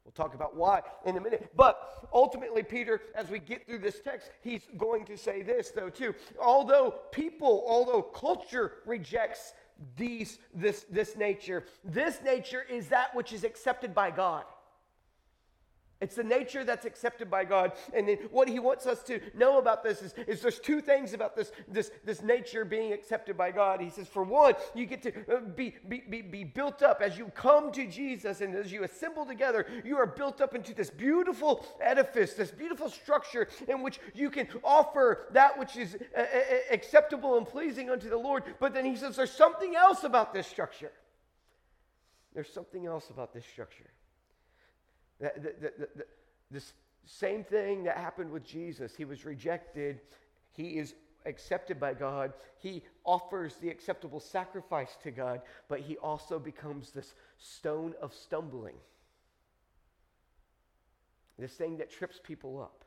We'll 0.03 0.11
talk 0.11 0.35
about 0.35 0.55
why 0.55 0.81
in 1.05 1.17
a 1.17 1.21
minute. 1.21 1.51
But 1.55 2.07
ultimately, 2.13 2.61
Peter, 2.61 3.01
as 3.15 3.29
we 3.29 3.39
get 3.39 3.65
through 3.65 3.79
this 3.79 3.99
text, 4.01 4.29
he's 4.41 4.61
going 4.77 5.03
to 5.05 5.17
say 5.17 5.41
this, 5.41 5.71
though, 5.71 5.89
too. 5.89 6.13
Although 6.39 6.95
people, 7.11 7.65
although 7.67 8.03
culture 8.03 8.73
rejects 8.85 9.53
these, 9.97 10.37
this, 10.53 10.85
this 10.91 11.17
nature, 11.17 11.65
this 11.83 12.19
nature 12.23 12.63
is 12.69 12.87
that 12.89 13.15
which 13.15 13.33
is 13.33 13.43
accepted 13.43 13.95
by 13.95 14.11
God. 14.11 14.45
It's 16.01 16.15
the 16.15 16.23
nature 16.23 16.65
that's 16.65 16.85
accepted 16.85 17.31
by 17.31 17.45
God. 17.45 17.71
And 17.93 18.07
then 18.07 18.17
what 18.29 18.49
he 18.49 18.59
wants 18.59 18.85
us 18.85 19.01
to 19.03 19.21
know 19.33 19.59
about 19.59 19.81
this 19.81 20.01
is, 20.01 20.13
is 20.27 20.41
there's 20.41 20.59
two 20.59 20.81
things 20.81 21.13
about 21.13 21.37
this, 21.37 21.53
this, 21.69 21.89
this 22.03 22.21
nature 22.21 22.65
being 22.65 22.91
accepted 22.91 23.37
by 23.37 23.51
God. 23.51 23.79
He 23.79 23.89
says, 23.89 24.07
for 24.07 24.23
one, 24.23 24.55
you 24.73 24.85
get 24.85 25.01
to 25.03 25.13
uh, 25.33 25.39
be, 25.39 25.73
be, 25.87 26.03
be, 26.09 26.21
be 26.21 26.43
built 26.43 26.83
up 26.83 27.01
as 27.01 27.17
you 27.17 27.27
come 27.27 27.71
to 27.71 27.87
Jesus 27.87 28.41
and 28.41 28.53
as 28.55 28.73
you 28.73 28.83
assemble 28.83 29.25
together, 29.25 29.65
you 29.85 29.95
are 29.95 30.05
built 30.05 30.41
up 30.41 30.53
into 30.53 30.73
this 30.73 30.89
beautiful 30.89 31.65
edifice, 31.79 32.33
this 32.33 32.51
beautiful 32.51 32.89
structure 32.89 33.47
in 33.69 33.81
which 33.81 34.01
you 34.13 34.29
can 34.29 34.49
offer 34.65 35.27
that 35.31 35.57
which 35.57 35.77
is 35.77 35.95
uh, 36.17 36.19
uh, 36.19 36.25
acceptable 36.71 37.37
and 37.37 37.47
pleasing 37.47 37.89
unto 37.89 38.09
the 38.09 38.17
Lord. 38.17 38.43
But 38.59 38.73
then 38.73 38.83
he 38.83 38.97
says, 38.97 39.15
there's 39.15 39.31
something 39.31 39.77
else 39.77 40.03
about 40.03 40.33
this 40.33 40.45
structure. 40.45 40.91
There's 42.33 42.51
something 42.51 42.85
else 42.85 43.09
about 43.09 43.33
this 43.33 43.45
structure. 43.45 43.89
The, 45.19 45.31
the, 45.37 45.87
the, 45.95 46.05
this 46.51 46.73
same 47.05 47.43
thing 47.43 47.83
that 47.83 47.97
happened 47.97 48.31
with 48.31 48.43
Jesus. 48.43 48.95
He 48.95 49.05
was 49.05 49.25
rejected. 49.25 50.01
He 50.51 50.77
is 50.77 50.95
accepted 51.25 51.79
by 51.79 51.93
God. 51.93 52.33
He 52.59 52.83
offers 53.03 53.55
the 53.55 53.69
acceptable 53.69 54.19
sacrifice 54.19 54.97
to 55.03 55.11
God, 55.11 55.41
but 55.67 55.79
he 55.79 55.97
also 55.97 56.39
becomes 56.39 56.91
this 56.91 57.13
stone 57.37 57.93
of 58.01 58.13
stumbling. 58.13 58.75
This 61.37 61.51
thing 61.51 61.77
that 61.77 61.91
trips 61.91 62.19
people 62.23 62.61
up. 62.61 62.85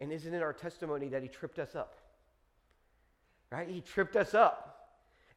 And 0.00 0.12
isn't 0.12 0.32
it 0.32 0.42
our 0.42 0.52
testimony 0.52 1.08
that 1.08 1.22
he 1.22 1.28
tripped 1.28 1.58
us 1.58 1.74
up? 1.74 1.96
Right? 3.50 3.68
He 3.68 3.80
tripped 3.80 4.16
us 4.16 4.34
up. 4.34 4.69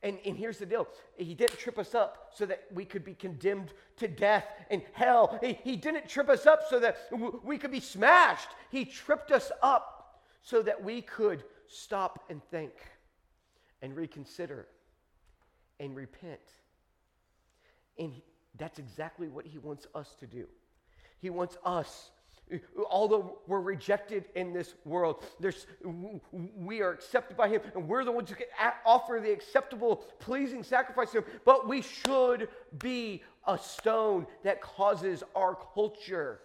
And, 0.04 0.20
and 0.26 0.38
here's 0.38 0.58
the 0.58 0.66
deal 0.66 0.88
He 1.18 1.34
didn't 1.34 1.58
trip 1.58 1.80
us 1.80 1.96
up 1.96 2.32
so 2.36 2.46
that 2.46 2.66
we 2.74 2.86
could 2.86 3.04
be 3.04 3.14
condemned 3.14 3.74
to 3.98 4.08
death 4.08 4.46
and 4.70 4.82
hell. 4.92 5.40
He, 5.42 5.58
he 5.64 5.76
didn't 5.78 6.08
trip 6.08 6.30
us 6.30 6.46
up 6.46 6.64
so 6.70 6.80
that 6.80 6.98
we 7.44 7.58
could 7.58 7.72
be 7.72 7.80
smashed. 7.80 8.50
He 8.70 8.86
tripped 8.86 9.32
us 9.32 9.52
up 9.62 10.20
so 10.42 10.62
that 10.62 10.84
we 10.84 11.02
could 11.02 11.44
stop 11.68 12.26
and 12.30 12.44
think 12.52 12.74
and 13.82 13.96
reconsider 13.96 14.68
and 15.80 15.96
repent. 15.96 16.42
And 17.98 18.14
that's 18.58 18.80
exactly 18.80 19.30
what 19.30 19.46
He 19.46 19.58
wants 19.58 19.88
us 19.96 20.16
to 20.20 20.28
do. 20.28 20.48
He 21.20 21.30
wants 21.30 21.58
us 21.66 22.12
Although 22.90 23.40
we're 23.48 23.62
rejected 23.62 24.26
in 24.36 24.54
this 24.54 24.74
world, 24.86 25.24
there's, 25.40 25.66
we 26.56 26.82
are 26.82 26.92
accepted 26.92 27.38
by 27.38 27.50
Him, 27.50 27.62
and 27.76 27.88
we're 27.88 28.04
the 28.06 28.12
ones 28.12 28.30
who 28.30 28.36
can 28.36 28.48
offer 28.86 29.20
the 29.22 29.32
acceptable, 29.32 29.98
pleasing 30.20 30.64
sacrifice 30.64 31.12
to 31.12 31.20
Him. 31.20 31.26
But 31.46 31.68
we 31.68 31.82
should 31.82 32.50
be 32.80 33.24
a 33.48 33.58
stone 33.58 34.28
that 34.44 34.62
causes 34.62 35.24
our 35.36 35.58
culture 35.74 36.40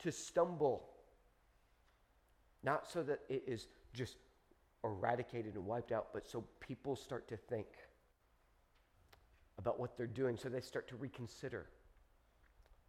to 0.00 0.12
stumble. 0.12 0.88
Not 2.62 2.90
so 2.90 3.02
that 3.02 3.20
it 3.28 3.44
is 3.46 3.68
just 3.92 4.16
eradicated 4.84 5.54
and 5.54 5.66
wiped 5.66 5.92
out, 5.92 6.08
but 6.12 6.26
so 6.26 6.44
people 6.60 6.96
start 6.96 7.28
to 7.28 7.36
think 7.36 7.66
about 9.58 9.78
what 9.78 9.96
they're 9.96 10.06
doing, 10.06 10.36
so 10.36 10.48
they 10.48 10.60
start 10.60 10.88
to 10.88 10.96
reconsider, 10.96 11.66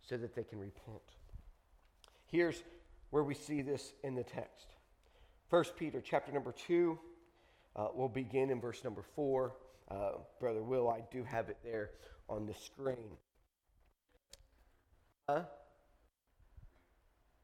so 0.02 0.16
that 0.18 0.36
they 0.36 0.44
can 0.44 0.58
repent. 0.60 1.02
Here's 2.32 2.64
where 3.10 3.24
we 3.24 3.34
see 3.34 3.62
this 3.62 3.94
in 4.04 4.16
the 4.16 4.24
text. 4.24 4.68
1 5.50 5.66
Peter 5.78 6.02
chapter 6.02 6.32
number 6.32 6.54
2, 6.54 6.98
uh, 7.76 7.88
we'll 7.94 8.08
begin 8.08 8.50
in 8.50 8.62
verse 8.62 8.84
number 8.86 9.04
4. 9.16 9.54
Uh, 9.90 10.12
Brother 10.40 10.64
Will, 10.64 10.90
I 10.90 11.02
do 11.12 11.26
have 11.26 11.50
it 11.50 11.58
there 11.62 11.92
on 12.30 12.46
the 12.46 12.54
screen. 12.54 13.18
Huh? 15.30 15.42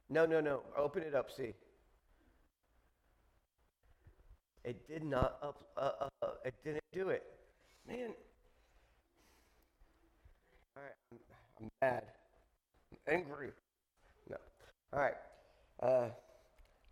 No, 0.10 0.25
no, 0.25 0.39
no. 0.39 0.62
Open 0.77 1.03
it 1.03 1.13
up, 1.13 1.29
see. 1.29 1.53
It 4.63 4.88
did 4.88 5.03
not 5.03 5.38
up, 5.44 5.65
uh, 5.75 5.91
uh, 6.00 6.10
uh 6.22 6.27
it 6.46 6.53
didn't 6.63 6.84
do 6.94 7.10
it. 7.10 7.24
Man. 7.86 8.12
All 10.75 10.84
right, 10.84 10.91
I'm, 11.12 11.17
I'm 11.60 11.70
mad. 11.82 12.03
I'm 12.91 13.13
angry. 13.13 13.51
All 14.94 15.00
right. 15.00 15.15
Uh, 15.82 16.10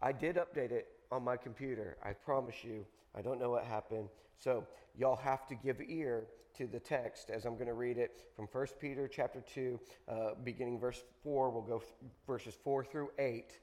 I 0.02 0.12
did 0.12 0.36
update 0.36 0.72
it 0.72 0.88
on 1.12 1.24
my 1.24 1.38
computer. 1.38 1.98
I 2.04 2.14
promise 2.14 2.64
you. 2.64 2.86
I 3.16 3.22
don't 3.22 3.40
know 3.40 3.50
what 3.50 3.64
happened. 3.64 4.10
So 4.38 4.66
y'all 4.98 5.16
have 5.16 5.48
to 5.48 5.56
give 5.56 5.78
ear 5.88 6.26
to 6.58 6.68
the 6.68 6.80
text 6.80 7.30
as 7.30 7.46
I'm 7.46 7.56
going 7.56 7.68
to 7.68 7.74
read 7.74 7.98
it 7.98 8.24
from 8.36 8.48
1 8.52 8.68
Peter 8.80 9.08
chapter 9.08 9.42
2, 9.54 9.80
uh, 10.08 10.14
beginning 10.44 10.80
verse 10.80 11.04
4. 11.24 11.50
We'll 11.50 11.62
go 11.62 11.84
verses 12.28 12.56
4 12.64 12.84
through 12.84 13.12
8. 13.18 13.58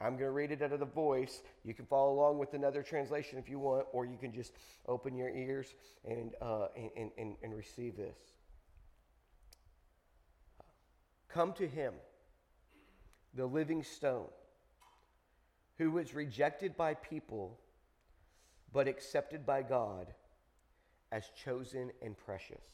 I'm 0.00 0.12
going 0.12 0.26
to 0.26 0.30
read 0.30 0.52
it 0.52 0.62
out 0.62 0.72
of 0.72 0.80
the 0.80 0.86
voice. 0.86 1.42
You 1.64 1.74
can 1.74 1.84
follow 1.86 2.12
along 2.12 2.38
with 2.38 2.54
another 2.54 2.82
translation 2.82 3.38
if 3.38 3.48
you 3.48 3.58
want, 3.58 3.86
or 3.92 4.06
you 4.06 4.16
can 4.16 4.32
just 4.32 4.52
open 4.86 5.16
your 5.16 5.30
ears 5.30 5.74
and, 6.04 6.34
uh, 6.40 6.68
and, 6.76 7.10
and, 7.16 7.34
and 7.42 7.56
receive 7.56 7.96
this. 7.96 8.16
Come 11.28 11.52
to 11.54 11.66
him 11.66 11.94
the 13.38 13.46
living 13.46 13.84
stone, 13.84 14.26
who 15.78 15.92
was 15.92 16.12
rejected 16.12 16.76
by 16.76 16.92
people, 16.92 17.56
but 18.72 18.88
accepted 18.88 19.46
by 19.46 19.62
God 19.62 20.08
as 21.12 21.30
chosen 21.44 21.92
and 22.02 22.18
precious. 22.18 22.66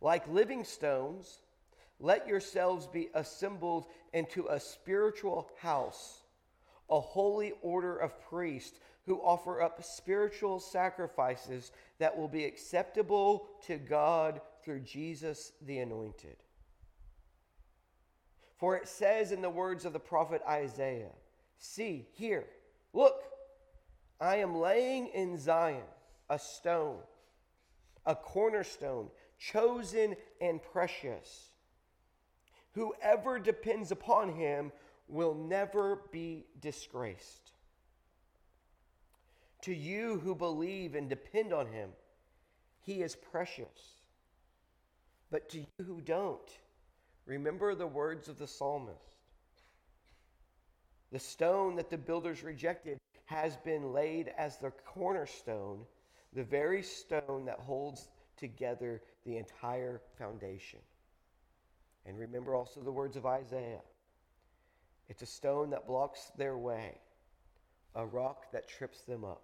Like 0.00 0.28
living 0.28 0.62
stones, 0.62 1.40
let 1.98 2.28
yourselves 2.28 2.86
be 2.86 3.08
assembled 3.14 3.86
into 4.12 4.46
a 4.46 4.60
spiritual 4.60 5.50
house, 5.58 6.22
a 6.88 7.00
holy 7.00 7.54
order 7.62 7.96
of 7.96 8.20
priests 8.30 8.78
who 9.06 9.16
offer 9.16 9.60
up 9.60 9.82
spiritual 9.82 10.60
sacrifices 10.60 11.72
that 11.98 12.16
will 12.16 12.28
be 12.28 12.44
acceptable 12.44 13.48
to 13.66 13.76
God 13.76 14.40
through 14.62 14.80
Jesus 14.80 15.50
the 15.66 15.78
Anointed. 15.78 16.36
For 18.58 18.76
it 18.76 18.88
says 18.88 19.32
in 19.32 19.40
the 19.40 19.50
words 19.50 19.84
of 19.84 19.92
the 19.92 20.00
prophet 20.00 20.42
Isaiah 20.46 21.12
See, 21.60 22.06
here, 22.12 22.44
look, 22.92 23.22
I 24.20 24.36
am 24.36 24.56
laying 24.56 25.08
in 25.08 25.38
Zion 25.38 25.82
a 26.30 26.38
stone, 26.38 26.98
a 28.06 28.14
cornerstone, 28.14 29.08
chosen 29.38 30.14
and 30.40 30.62
precious. 30.62 31.50
Whoever 32.72 33.38
depends 33.38 33.90
upon 33.90 34.34
him 34.34 34.72
will 35.08 35.34
never 35.34 36.02
be 36.12 36.44
disgraced. 36.60 37.52
To 39.62 39.74
you 39.74 40.20
who 40.20 40.34
believe 40.34 40.94
and 40.94 41.08
depend 41.08 41.52
on 41.52 41.66
him, 41.66 41.90
he 42.80 43.02
is 43.02 43.16
precious. 43.16 43.96
But 45.30 45.48
to 45.50 45.58
you 45.58 45.84
who 45.84 46.00
don't, 46.00 46.50
remember 47.28 47.74
the 47.74 47.86
words 47.86 48.26
of 48.28 48.38
the 48.38 48.46
psalmist. 48.46 49.16
The 51.12 51.18
stone 51.18 51.76
that 51.76 51.90
the 51.90 51.98
builders 51.98 52.42
rejected 52.42 52.98
has 53.26 53.56
been 53.58 53.92
laid 53.92 54.32
as 54.36 54.56
the 54.56 54.70
cornerstone, 54.86 55.80
the 56.32 56.42
very 56.42 56.82
stone 56.82 57.44
that 57.44 57.60
holds 57.60 58.08
together 58.36 59.02
the 59.24 59.36
entire 59.36 60.00
foundation. 60.18 60.80
And 62.06 62.18
remember 62.18 62.54
also 62.54 62.80
the 62.80 62.90
words 62.90 63.16
of 63.16 63.26
Isaiah 63.26 63.82
it's 65.10 65.22
a 65.22 65.26
stone 65.26 65.70
that 65.70 65.86
blocks 65.86 66.32
their 66.36 66.58
way, 66.58 66.98
a 67.94 68.04
rock 68.04 68.52
that 68.52 68.68
trips 68.68 69.00
them 69.02 69.24
up. 69.24 69.42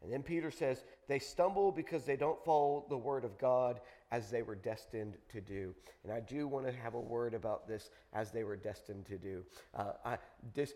And 0.00 0.12
then 0.12 0.22
Peter 0.22 0.50
says, 0.50 0.84
they 1.08 1.18
stumble 1.18 1.72
because 1.72 2.04
they 2.04 2.16
don't 2.16 2.42
follow 2.44 2.84
the 2.88 2.96
word 2.96 3.24
of 3.24 3.36
God 3.38 3.80
as 4.12 4.30
they 4.30 4.42
were 4.42 4.54
destined 4.54 5.14
to 5.30 5.40
do. 5.40 5.74
And 6.04 6.12
I 6.12 6.20
do 6.20 6.46
want 6.46 6.66
to 6.66 6.72
have 6.72 6.94
a 6.94 7.00
word 7.00 7.34
about 7.34 7.66
this 7.66 7.90
as 8.12 8.30
they 8.30 8.44
were 8.44 8.56
destined 8.56 9.06
to 9.06 9.18
do. 9.18 9.42
Uh, 9.74 9.92
I, 10.04 10.18
this 10.54 10.74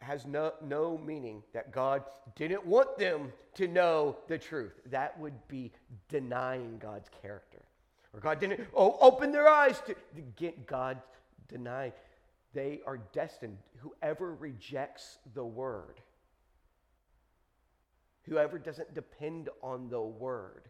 has 0.00 0.26
no, 0.26 0.52
no 0.64 0.98
meaning 0.98 1.42
that 1.52 1.72
God 1.72 2.04
didn't 2.36 2.64
want 2.64 2.98
them 2.98 3.32
to 3.54 3.68
know 3.68 4.16
the 4.28 4.38
truth. 4.38 4.72
That 4.86 5.18
would 5.20 5.34
be 5.48 5.72
denying 6.08 6.78
God's 6.78 7.10
character. 7.22 7.62
Or 8.14 8.20
God 8.20 8.40
didn't 8.40 8.60
oh, 8.74 8.96
open 9.00 9.30
their 9.30 9.48
eyes 9.48 9.82
to, 9.86 9.94
get 10.36 10.66
God 10.66 10.98
denied. 11.48 11.92
They 12.54 12.80
are 12.86 12.98
destined. 13.12 13.58
Whoever 13.78 14.34
rejects 14.34 15.18
the 15.34 15.44
word, 15.44 16.00
whoever 18.22 18.58
doesn't 18.58 18.94
depend 18.94 19.50
on 19.62 19.90
the 19.90 20.00
word, 20.00 20.68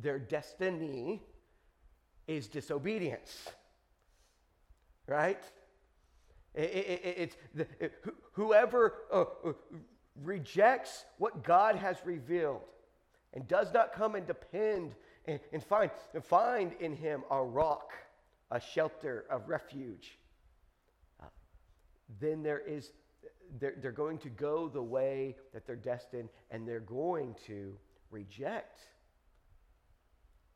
their 0.00 0.18
destiny 0.18 1.22
is 2.26 2.46
disobedience. 2.46 3.48
Right? 5.06 5.42
It, 6.54 6.60
it, 6.60 7.36
it's 7.82 7.94
whoever 8.32 8.94
uh, 9.12 9.24
uh, 9.44 9.52
rejects 10.22 11.04
what 11.18 11.44
God 11.44 11.76
has 11.76 11.96
revealed 12.04 12.62
and 13.32 13.46
does 13.46 13.72
not 13.72 13.92
come 13.92 14.14
and 14.14 14.26
depend 14.26 14.94
and, 15.26 15.62
find, 15.62 15.90
find 16.22 16.72
in 16.80 16.96
him 16.96 17.22
a 17.30 17.42
rock, 17.42 17.92
a 18.50 18.58
shelter 18.58 19.26
a 19.30 19.38
refuge, 19.38 20.18
uh, 21.22 21.26
then 22.20 22.42
there 22.42 22.60
is 22.60 22.92
they're 23.60 23.92
going 23.92 24.18
to 24.18 24.28
go 24.28 24.68
the 24.68 24.82
way 24.82 25.34
that 25.54 25.66
they're 25.66 25.76
destined 25.76 26.28
and 26.50 26.68
they're 26.68 26.80
going 26.80 27.34
to 27.46 27.74
reject 28.10 28.80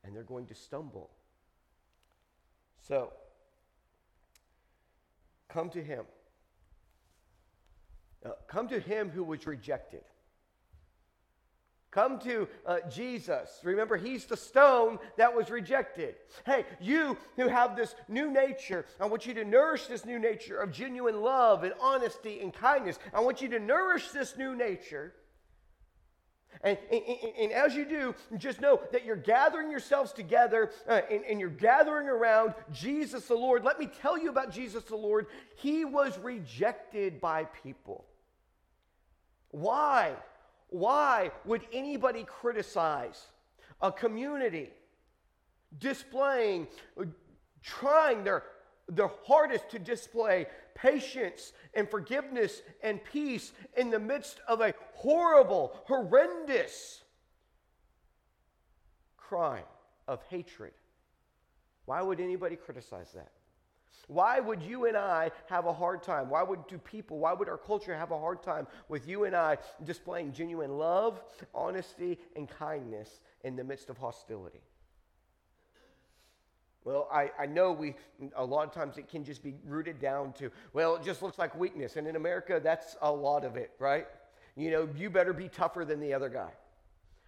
and 0.05 0.15
they're 0.15 0.23
going 0.23 0.47
to 0.47 0.55
stumble. 0.55 1.11
So, 2.81 3.13
come 5.49 5.71
to 5.71 5.83
him. 5.83 6.05
Uh, 8.25 8.31
come 8.49 8.69
to 8.69 8.81
him 8.81 9.11
who 9.11 9.25
was 9.25 9.47
rejected. 9.47 10.03
Come 11.93 12.19
to 12.21 12.49
uh, 12.65 12.79
Jesus. 12.91 13.61
Remember, 13.63 13.99
he's 13.99 14.25
the 14.25 14.37
stone 14.37 14.99
that 15.19 15.37
was 15.37 15.51
rejected. 15.51 16.15
Hey, 16.47 16.65
you 16.81 17.19
who 17.37 17.49
have 17.49 17.77
this 17.77 17.95
new 18.09 18.31
nature, 18.33 18.87
I 18.99 19.05
want 19.07 19.27
you 19.27 19.35
to 19.35 19.45
nourish 19.45 19.89
this 19.89 20.07
new 20.07 20.19
nature 20.19 20.57
of 20.57 20.73
genuine 20.73 21.21
love 21.21 21.65
and 21.65 21.75
honesty 21.81 22.41
and 22.41 22.53
kindness. 22.53 22.99
I 23.13 23.21
want 23.21 23.43
you 23.43 23.49
to 23.51 23.59
nourish 23.59 24.09
this 24.09 24.39
new 24.39 24.57
nature 24.57 25.13
and, 26.63 26.79
and, 26.91 27.03
and, 27.41 27.53
as 27.53 27.75
you 27.75 27.85
do, 27.85 28.15
just 28.37 28.61
know 28.61 28.81
that 28.93 29.05
you're 29.05 29.17
gathering 29.17 29.71
yourselves 29.71 30.13
together 30.13 30.71
uh, 30.89 31.01
and, 31.11 31.25
and 31.25 31.41
you're 31.41 31.49
gathering 31.49 32.09
around 32.09 32.55
Jesus 32.71 33.27
the 33.27 33.35
Lord. 33.35 33.65
Let 33.65 33.81
me 33.81 33.89
tell 34.01 34.17
you 34.17 34.31
about 34.31 34.53
Jesus 34.53 34.85
the 34.85 34.97
Lord. 34.97 35.27
He 35.57 35.85
was 35.85 36.17
rejected 36.19 37.21
by 37.21 37.45
people. 37.65 38.05
Why? 39.51 40.13
Why 40.69 41.33
would 41.45 41.63
anybody 41.73 42.25
criticize 42.25 43.27
a 43.81 43.91
community 43.91 44.71
displaying, 45.79 46.69
trying 47.63 48.25
their, 48.25 48.45
their 48.89 49.11
hardest 49.25 49.69
to 49.71 49.79
display 49.79 50.47
patience 50.75 51.53
and 51.75 51.89
forgiveness 51.89 52.63
and 52.83 53.03
peace 53.05 53.53
in 53.77 53.91
the 53.91 53.99
midst 53.99 54.41
of 54.49 54.61
a 54.61 54.75
horrible, 55.03 55.73
horrendous 55.87 57.03
crime 59.17 59.65
of 60.07 60.23
hatred. 60.29 60.73
Why 61.87 62.03
would 62.03 62.21
anybody 62.21 62.55
criticize 62.55 63.11
that? 63.15 63.33
Why 64.07 64.41
would 64.41 64.63
you 64.63 64.87
and 64.87 64.97
I 64.97 65.31
have 65.49 65.67
a 65.67 65.73
hard 65.73 66.03
time? 66.03 66.29
Why 66.29 66.43
would 66.43 66.67
do 66.69 66.79
people, 66.79 67.19
why 67.19 67.33
would 67.33 67.49
our 67.49 67.59
culture 67.59 67.97
have 67.97 68.11
a 68.11 68.19
hard 68.19 68.43
time 68.43 68.67
with 68.89 69.09
you 69.09 69.25
and 69.25 69.35
I 69.35 69.59
displaying 69.85 70.33
genuine 70.33 70.79
love, 70.79 71.21
honesty, 71.55 72.19
and 72.37 72.49
kindness 72.49 73.21
in 73.43 73.57
the 73.57 73.65
midst 73.65 73.91
of 73.91 73.99
hostility? 73.99 74.61
Well, 76.85 77.09
I, 77.13 77.31
I 77.39 77.47
know 77.47 77.73
we, 77.73 77.95
a 78.35 78.45
lot 78.45 78.67
of 78.67 78.73
times 78.73 78.99
it 78.99 79.09
can 79.09 79.25
just 79.25 79.43
be 79.43 79.55
rooted 79.65 80.01
down 80.01 80.33
to, 80.35 80.51
well, 80.73 80.97
it 80.97 81.05
just 81.05 81.23
looks 81.23 81.39
like 81.39 81.55
weakness. 81.57 81.97
And 81.97 82.07
in 82.07 82.17
America, 82.17 82.61
that's 82.63 82.97
a 83.03 83.11
lot 83.11 83.45
of 83.45 83.57
it, 83.57 83.71
right? 83.79 84.07
You 84.57 84.71
know, 84.71 84.89
you 84.97 85.11
better 85.11 85.33
be 85.33 85.49
tougher 85.49 85.85
than 85.85 85.99
the 85.99 86.13
other 86.13 86.29
guy, 86.29 86.51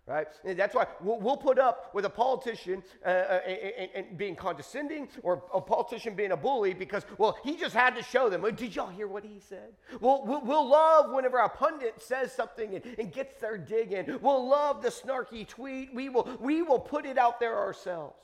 right? 0.07 0.27
And 0.45 0.59
that's 0.59 0.75
why 0.75 0.87
we'll, 1.01 1.19
we'll, 1.19 1.39
put 1.39 1.59
up 1.59 1.95
with 1.95 2.05
a 2.05 2.11
politician 2.11 2.83
uh, 3.05 3.09
uh 3.09 3.41
and, 3.47 3.91
and, 3.95 4.19
being 4.19 4.37
condescending 4.37 5.09
or 5.23 5.43
a 5.55 5.61
politician 5.61 6.15
being 6.15 6.33
a 6.33 6.37
bully 6.37 6.75
because, 6.75 7.05
well, 7.17 7.39
he 7.43 7.57
just 7.57 7.75
had 7.75 7.95
to 7.97 8.03
show 8.03 8.29
them. 8.29 8.43
Did 8.55 8.77
y'all 8.77 8.91
hear 8.91 9.09
what 9.09 9.25
he 9.25 9.41
said? 9.41 9.73
We'll, 10.01 10.27
we'll, 10.27 10.43
we'll 10.43 10.69
love 10.69 11.11
whenever 11.13 11.39
a 11.39 11.49
pundit 11.49 11.95
says 12.03 12.31
something 12.33 12.75
and, 12.75 12.85
and 12.99 13.11
gets 13.11 13.41
their 13.41 13.57
dig 13.57 13.93
in. 13.93 14.19
We'll 14.21 14.47
love 14.47 14.83
the 14.83 14.91
snarky 14.91 15.49
tweet. 15.49 15.95
We 15.95 16.11
will, 16.11 16.29
we 16.41 16.63
will 16.63 16.79
put 16.79 17.07
it 17.07 17.17
out 17.17 17.41
there 17.41 17.57
ourselves. 17.57 18.21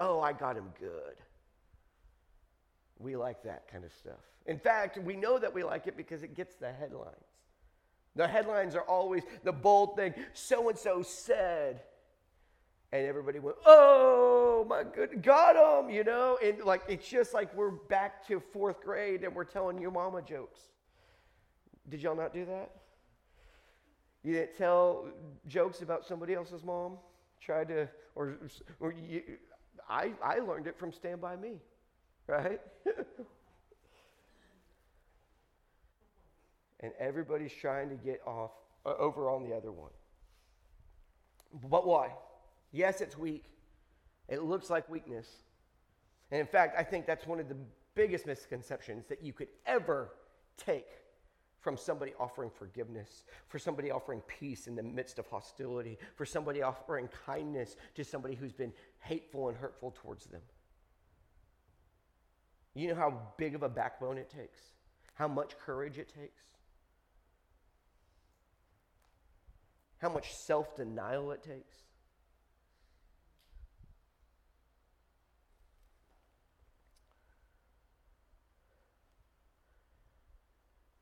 Oh, 0.00 0.20
I 0.20 0.32
got 0.32 0.56
him 0.56 0.72
good. 0.80 1.14
We 2.98 3.14
like 3.14 3.44
that 3.44 3.70
kind 3.70 3.84
of 3.84 3.92
stuff. 3.92 4.31
In 4.46 4.58
fact, 4.58 4.98
we 4.98 5.16
know 5.16 5.38
that 5.38 5.54
we 5.54 5.62
like 5.62 5.86
it 5.86 5.96
because 5.96 6.22
it 6.22 6.34
gets 6.34 6.56
the 6.56 6.72
headlines. 6.72 7.16
The 8.14 8.26
headlines 8.26 8.74
are 8.74 8.82
always 8.82 9.22
the 9.42 9.52
bold 9.52 9.96
thing 9.96 10.14
so 10.34 10.68
and 10.68 10.78
so 10.78 11.02
said. 11.02 11.80
And 12.92 13.06
everybody 13.06 13.38
went, 13.38 13.56
oh 13.64 14.66
my 14.68 14.84
good, 14.84 15.22
got 15.22 15.56
him, 15.56 15.90
you 15.90 16.04
know? 16.04 16.38
And 16.44 16.60
like, 16.60 16.82
it's 16.88 17.08
just 17.08 17.32
like 17.32 17.54
we're 17.54 17.70
back 17.70 18.26
to 18.26 18.42
fourth 18.52 18.82
grade 18.82 19.24
and 19.24 19.34
we're 19.34 19.44
telling 19.44 19.80
your 19.80 19.90
mama 19.90 20.20
jokes. 20.20 20.60
Did 21.88 22.02
y'all 22.02 22.16
not 22.16 22.34
do 22.34 22.44
that? 22.44 22.70
You 24.22 24.34
didn't 24.34 24.56
tell 24.56 25.06
jokes 25.48 25.80
about 25.80 26.04
somebody 26.04 26.34
else's 26.34 26.62
mom? 26.62 26.98
Tried 27.40 27.68
to, 27.68 27.88
or, 28.14 28.38
or 28.78 28.92
you, 28.92 29.22
I, 29.88 30.12
I 30.22 30.38
learned 30.40 30.66
it 30.66 30.78
from 30.78 30.92
Stand 30.92 31.20
By 31.20 31.36
Me, 31.36 31.54
right? 32.26 32.60
and 36.82 36.92
everybody's 36.98 37.52
trying 37.52 37.88
to 37.88 37.94
get 37.94 38.20
off 38.26 38.50
uh, 38.84 38.94
over 38.98 39.30
on 39.30 39.48
the 39.48 39.54
other 39.54 39.72
one. 39.72 39.90
But 41.68 41.86
why? 41.86 42.10
Yes, 42.72 43.00
it's 43.00 43.16
weak. 43.16 43.44
It 44.28 44.42
looks 44.42 44.70
like 44.70 44.88
weakness. 44.88 45.28
And 46.30 46.40
in 46.40 46.46
fact, 46.46 46.78
I 46.78 46.82
think 46.82 47.06
that's 47.06 47.26
one 47.26 47.38
of 47.40 47.48
the 47.48 47.56
biggest 47.94 48.26
misconceptions 48.26 49.06
that 49.06 49.22
you 49.22 49.32
could 49.32 49.48
ever 49.66 50.10
take 50.56 50.86
from 51.60 51.76
somebody 51.76 52.12
offering 52.18 52.50
forgiveness, 52.50 53.24
for 53.48 53.58
somebody 53.58 53.90
offering 53.90 54.20
peace 54.22 54.66
in 54.66 54.74
the 54.74 54.82
midst 54.82 55.18
of 55.18 55.26
hostility, 55.26 55.96
for 56.16 56.26
somebody 56.26 56.60
offering 56.60 57.08
kindness 57.24 57.76
to 57.94 58.02
somebody 58.02 58.34
who's 58.34 58.52
been 58.52 58.72
hateful 58.98 59.48
and 59.48 59.56
hurtful 59.56 59.94
towards 60.02 60.26
them. 60.26 60.40
You 62.74 62.88
know 62.88 62.94
how 62.94 63.20
big 63.36 63.54
of 63.54 63.62
a 63.62 63.68
backbone 63.68 64.18
it 64.18 64.28
takes, 64.28 64.58
how 65.14 65.28
much 65.28 65.56
courage 65.58 65.98
it 65.98 66.08
takes, 66.08 66.42
how 70.02 70.08
much 70.08 70.34
self 70.34 70.74
denial 70.74 71.30
it 71.30 71.44
takes. 71.44 71.76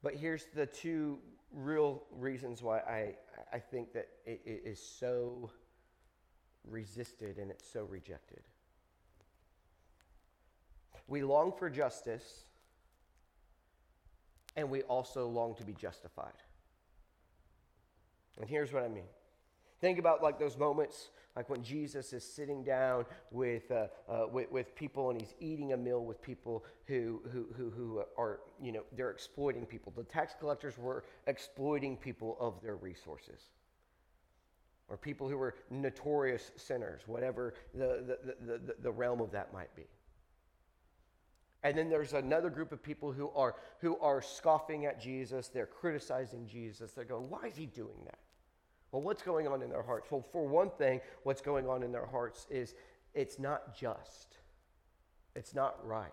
But 0.03 0.15
here's 0.15 0.45
the 0.55 0.67
two 0.67 1.19
real 1.53 2.03
reasons 2.13 2.63
why 2.63 2.79
I, 2.81 3.15
I 3.53 3.59
think 3.59 3.93
that 3.95 4.09
it, 4.27 4.43
it 4.45 4.63
is 4.67 4.79
so 4.81 5.51
resisted 6.69 7.39
and 7.39 7.51
it's 7.51 7.71
so 7.71 7.85
rejected. 7.85 8.43
We 11.09 11.23
long 11.23 11.53
for 11.59 11.69
justice, 11.71 12.45
and 14.57 14.71
we 14.71 14.83
also 14.83 15.27
long 15.27 15.55
to 15.57 15.65
be 15.65 15.73
justified. 15.73 16.35
And 18.39 18.49
here's 18.49 18.73
what 18.73 18.83
I 18.83 18.89
mean. 18.89 19.09
Think 19.81 19.99
about 19.99 20.23
like 20.23 20.39
those 20.39 20.59
moments, 20.59 21.11
like 21.35 21.49
when 21.49 21.63
Jesus 21.63 22.13
is 22.13 22.23
sitting 22.23 22.63
down 22.63 23.07
with, 23.31 23.71
uh, 23.71 23.87
uh, 24.09 24.27
with, 24.31 24.51
with, 24.51 24.75
people 24.75 25.11
and 25.11 25.21
he's 25.21 25.35
eating 25.41 25.73
a 25.73 25.77
meal 25.77 26.05
with 26.05 26.21
people 26.21 26.65
who, 26.85 27.23
who, 27.33 27.47
who, 27.57 27.71
who 27.71 28.03
are, 28.19 28.41
you 28.63 28.73
know, 28.73 28.83
they're 28.95 29.11
exploiting 29.11 29.65
people. 29.65 29.93
The 29.97 30.05
tax 30.05 30.35
collectors 30.39 30.77
were 30.77 31.05
exploiting 31.27 31.97
people 31.97 32.37
of 32.41 32.61
their 32.63 32.77
resources. 32.77 33.41
Or 34.89 34.97
people 34.97 35.29
who 35.29 35.39
were 35.39 35.55
notorious 35.71 36.51
sinners, 36.57 37.03
whatever 37.07 37.55
the, 37.73 38.05
the, 38.07 38.35
the, 38.45 38.59
the, 38.59 38.75
the 38.83 38.91
realm 38.91 39.21
of 39.21 39.31
that 39.31 39.53
might 39.53 39.75
be. 39.77 39.87
And 41.63 41.77
then 41.77 41.91
there's 41.91 42.15
another 42.15 42.49
group 42.49 42.73
of 42.73 42.83
people 42.83 43.13
who 43.13 43.31
are, 43.31 43.57
who 43.81 43.99
are 43.99 44.23
scoffing 44.23 44.87
at 44.87 45.01
Jesus. 45.01 45.49
They're 45.49 45.67
criticizing 45.67 46.47
Jesus. 46.47 46.93
They're 46.93 47.05
going, 47.05 47.29
why 47.29 47.47
is 47.47 47.57
he 47.57 47.67
doing 47.67 48.05
that? 48.07 48.19
Well, 48.93 49.03
what's 49.03 49.23
going 49.23 49.47
on 49.47 49.63
in 49.63 49.71
their 49.71 49.83
hearts? 49.83 50.11
Well, 50.11 50.25
for 50.33 50.49
one 50.49 50.71
thing, 50.71 51.01
what's 51.23 51.43
going 51.43 51.69
on 51.69 51.83
in 51.83 51.93
their 51.93 52.07
hearts 52.07 52.47
is 52.51 52.75
it's 53.15 53.39
not 53.39 53.77
just, 53.77 54.39
it's 55.37 55.55
not 55.55 55.77
right. 55.87 56.11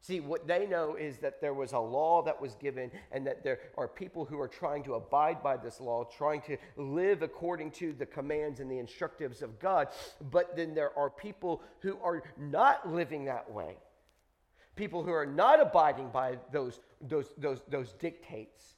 See, 0.00 0.20
what 0.20 0.46
they 0.46 0.66
know 0.66 0.94
is 0.94 1.18
that 1.18 1.40
there 1.40 1.52
was 1.52 1.72
a 1.72 1.80
law 1.80 2.22
that 2.22 2.40
was 2.40 2.54
given, 2.54 2.92
and 3.10 3.26
that 3.26 3.42
there 3.42 3.58
are 3.76 3.88
people 3.88 4.24
who 4.24 4.40
are 4.40 4.46
trying 4.46 4.84
to 4.84 4.94
abide 4.94 5.42
by 5.42 5.56
this 5.56 5.80
law, 5.80 6.04
trying 6.04 6.42
to 6.42 6.56
live 6.76 7.22
according 7.22 7.72
to 7.72 7.92
the 7.92 8.06
commands 8.06 8.60
and 8.60 8.70
the 8.70 8.78
instructives 8.78 9.42
of 9.42 9.58
God. 9.58 9.88
But 10.30 10.56
then 10.56 10.74
there 10.76 10.96
are 10.96 11.10
people 11.10 11.60
who 11.80 11.98
are 12.04 12.22
not 12.38 12.88
living 12.88 13.24
that 13.24 13.50
way, 13.50 13.78
people 14.76 15.02
who 15.02 15.10
are 15.10 15.26
not 15.26 15.60
abiding 15.60 16.10
by 16.10 16.36
those, 16.52 16.80
those, 17.00 17.32
those, 17.38 17.60
those 17.68 17.92
dictates. 17.94 18.76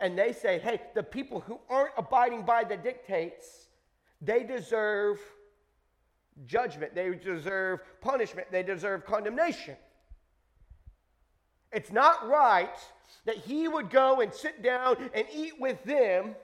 and 0.00 0.18
they 0.18 0.32
say, 0.32 0.58
hey, 0.58 0.80
the 0.94 1.02
people 1.02 1.40
who 1.40 1.60
aren't 1.68 1.92
abiding 1.96 2.42
by 2.42 2.64
the 2.64 2.76
dictates, 2.76 3.68
they 4.22 4.42
deserve 4.42 5.18
judgment, 6.46 6.94
they 6.94 7.14
deserve 7.14 7.80
punishment, 8.00 8.48
they 8.50 8.62
deserve 8.62 9.04
condemnation. 9.04 9.76
It's 11.70 11.92
not 11.92 12.26
right 12.28 12.76
that 13.26 13.36
he 13.36 13.68
would 13.68 13.90
go 13.90 14.22
and 14.22 14.32
sit 14.32 14.62
down 14.62 14.96
and 15.14 15.26
eat 15.32 15.60
with 15.60 15.82
them. 15.84 16.34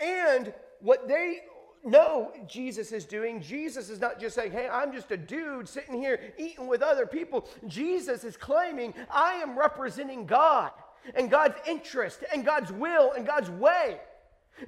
And 0.00 0.52
what 0.80 1.06
they 1.06 1.38
know 1.84 2.32
Jesus 2.46 2.92
is 2.92 3.04
doing, 3.04 3.40
Jesus 3.40 3.90
is 3.90 4.00
not 4.00 4.20
just 4.20 4.34
saying, 4.34 4.52
hey, 4.52 4.68
I'm 4.68 4.92
just 4.92 5.10
a 5.10 5.16
dude 5.16 5.68
sitting 5.68 6.00
here 6.00 6.20
eating 6.38 6.66
with 6.66 6.82
other 6.82 7.06
people. 7.06 7.48
Jesus 7.66 8.24
is 8.24 8.36
claiming, 8.36 8.94
I 9.10 9.34
am 9.34 9.58
representing 9.58 10.26
God 10.26 10.70
and 11.14 11.30
God's 11.30 11.56
interest 11.66 12.24
and 12.32 12.44
God's 12.44 12.72
will 12.72 13.12
and 13.12 13.26
God's 13.26 13.50
way. 13.50 14.00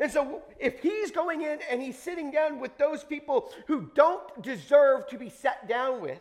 And 0.01 0.11
so, 0.11 0.43
if 0.59 0.81
he's 0.81 1.13
going 1.13 1.43
in 1.43 1.61
and 1.71 1.81
he's 1.81 1.97
sitting 1.97 2.33
down 2.33 2.59
with 2.59 2.77
those 2.77 3.05
people 3.05 3.53
who 3.69 3.89
don't 3.95 4.43
deserve 4.43 5.07
to 5.09 5.19
be 5.19 5.31
sat 5.31 5.69
down 5.69 6.01
with, 6.01 6.21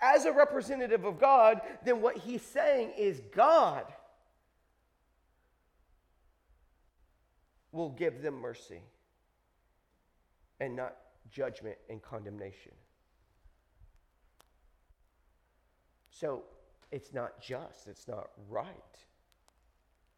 as 0.00 0.24
a 0.24 0.32
representative 0.32 1.04
of 1.04 1.18
God, 1.18 1.60
then 1.84 2.00
what 2.00 2.16
he's 2.16 2.42
saying 2.42 2.92
is 2.96 3.20
God 3.34 3.84
will 7.74 7.90
give 7.90 8.22
them 8.22 8.34
mercy 8.40 8.80
and 10.60 10.76
not 10.76 10.96
judgment 11.30 11.76
and 11.90 12.00
condemnation. 12.00 12.72
So, 16.10 16.44
it's 16.92 17.12
not 17.12 17.40
just, 17.40 17.88
it's 17.88 18.06
not 18.06 18.28
right. 18.48 18.68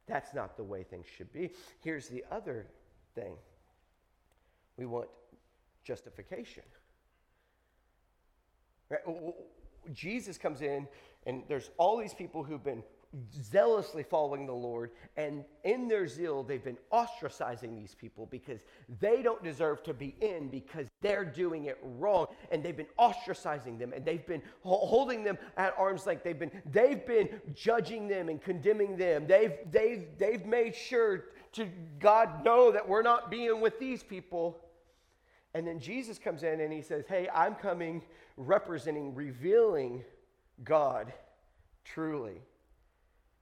That's 0.06 0.34
not 0.34 0.56
the 0.56 0.62
way 0.62 0.82
things 0.82 1.06
should 1.16 1.32
be. 1.32 1.50
Here's 1.80 2.08
the 2.08 2.22
other 2.30 2.66
thing 3.14 3.34
we 4.76 4.84
want 4.84 5.08
justification. 5.84 6.62
Right? 8.90 9.00
Jesus 9.94 10.36
comes 10.36 10.60
in, 10.60 10.86
and 11.26 11.42
there's 11.48 11.70
all 11.78 11.96
these 11.96 12.14
people 12.14 12.44
who've 12.44 12.62
been 12.62 12.82
zealously 13.50 14.02
following 14.02 14.46
the 14.46 14.52
Lord, 14.52 14.90
and 15.16 15.44
in 15.64 15.88
their 15.88 16.06
zeal, 16.06 16.42
they've 16.42 16.62
been 16.62 16.78
ostracizing 16.92 17.74
these 17.74 17.94
people 17.94 18.26
because 18.26 18.60
they 19.00 19.22
don't 19.22 19.42
deserve 19.42 19.82
to 19.84 19.94
be 19.94 20.14
in 20.20 20.48
because 20.48 20.86
they're 21.00 21.24
doing 21.24 21.66
it 21.66 21.78
wrong, 21.82 22.26
and 22.50 22.62
they've 22.62 22.76
been 22.76 22.86
ostracizing 22.98 23.78
them, 23.78 23.92
and 23.92 24.04
they've 24.04 24.26
been 24.26 24.42
holding 24.62 25.24
them 25.24 25.38
at 25.56 25.74
arm's 25.78 26.06
length. 26.06 26.24
They've 26.24 26.38
been 26.38 26.50
they've 26.66 27.06
been 27.06 27.28
judging 27.54 28.08
them 28.08 28.28
and 28.28 28.40
condemning 28.40 28.96
them. 28.96 29.26
They've 29.26 29.54
they've 29.70 30.06
they've 30.18 30.44
made 30.44 30.74
sure 30.74 31.24
to 31.52 31.66
God 31.98 32.44
know 32.44 32.70
that 32.72 32.86
we're 32.86 33.02
not 33.02 33.30
being 33.30 33.60
with 33.60 33.78
these 33.78 34.02
people. 34.02 34.60
And 35.54 35.66
then 35.66 35.80
Jesus 35.80 36.18
comes 36.18 36.42
in 36.42 36.60
and 36.60 36.72
he 36.72 36.82
says, 36.82 37.06
"Hey, 37.08 37.28
I'm 37.32 37.54
coming 37.54 38.02
representing, 38.36 39.14
revealing 39.14 40.04
God 40.62 41.12
truly." 41.84 42.42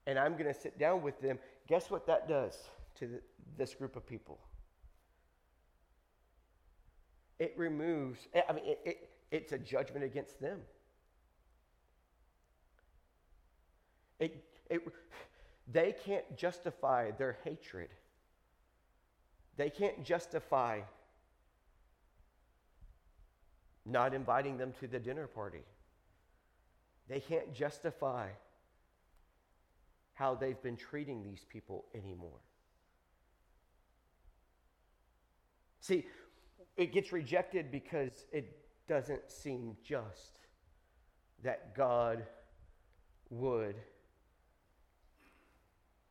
And 0.06 0.18
I'm 0.18 0.32
going 0.32 0.52
to 0.52 0.58
sit 0.58 0.78
down 0.78 1.02
with 1.02 1.20
them, 1.20 1.38
guess 1.66 1.90
what 1.90 2.06
that 2.06 2.28
does 2.28 2.56
to 2.96 3.08
this 3.56 3.74
group 3.74 3.96
of 3.96 4.06
people? 4.06 4.38
It 7.38 7.54
removes, 7.56 8.20
I 8.48 8.52
mean, 8.52 8.64
it, 8.64 8.80
it, 8.84 9.08
it's 9.30 9.52
a 9.52 9.58
judgment 9.58 10.04
against 10.04 10.40
them. 10.40 10.60
It, 14.20 14.44
it, 14.70 14.82
they 15.72 15.94
can't 16.04 16.36
justify 16.36 17.10
their 17.12 17.38
hatred. 17.44 17.88
They 19.56 19.70
can't 19.70 20.04
justify 20.04 20.80
not 23.84 24.14
inviting 24.14 24.56
them 24.56 24.72
to 24.80 24.86
the 24.86 24.98
dinner 24.98 25.26
party. 25.26 25.62
They 27.08 27.20
can't 27.20 27.52
justify 27.52 28.28
how 30.14 30.34
they've 30.34 30.62
been 30.62 30.76
treating 30.76 31.22
these 31.22 31.44
people 31.48 31.84
anymore. 31.94 32.40
See, 35.80 36.06
it 36.76 36.92
gets 36.92 37.12
rejected 37.12 37.70
because 37.70 38.24
it 38.32 38.56
doesn't 38.88 39.30
seem 39.30 39.76
just 39.84 40.38
that 41.42 41.74
God 41.76 42.24
would 43.28 43.76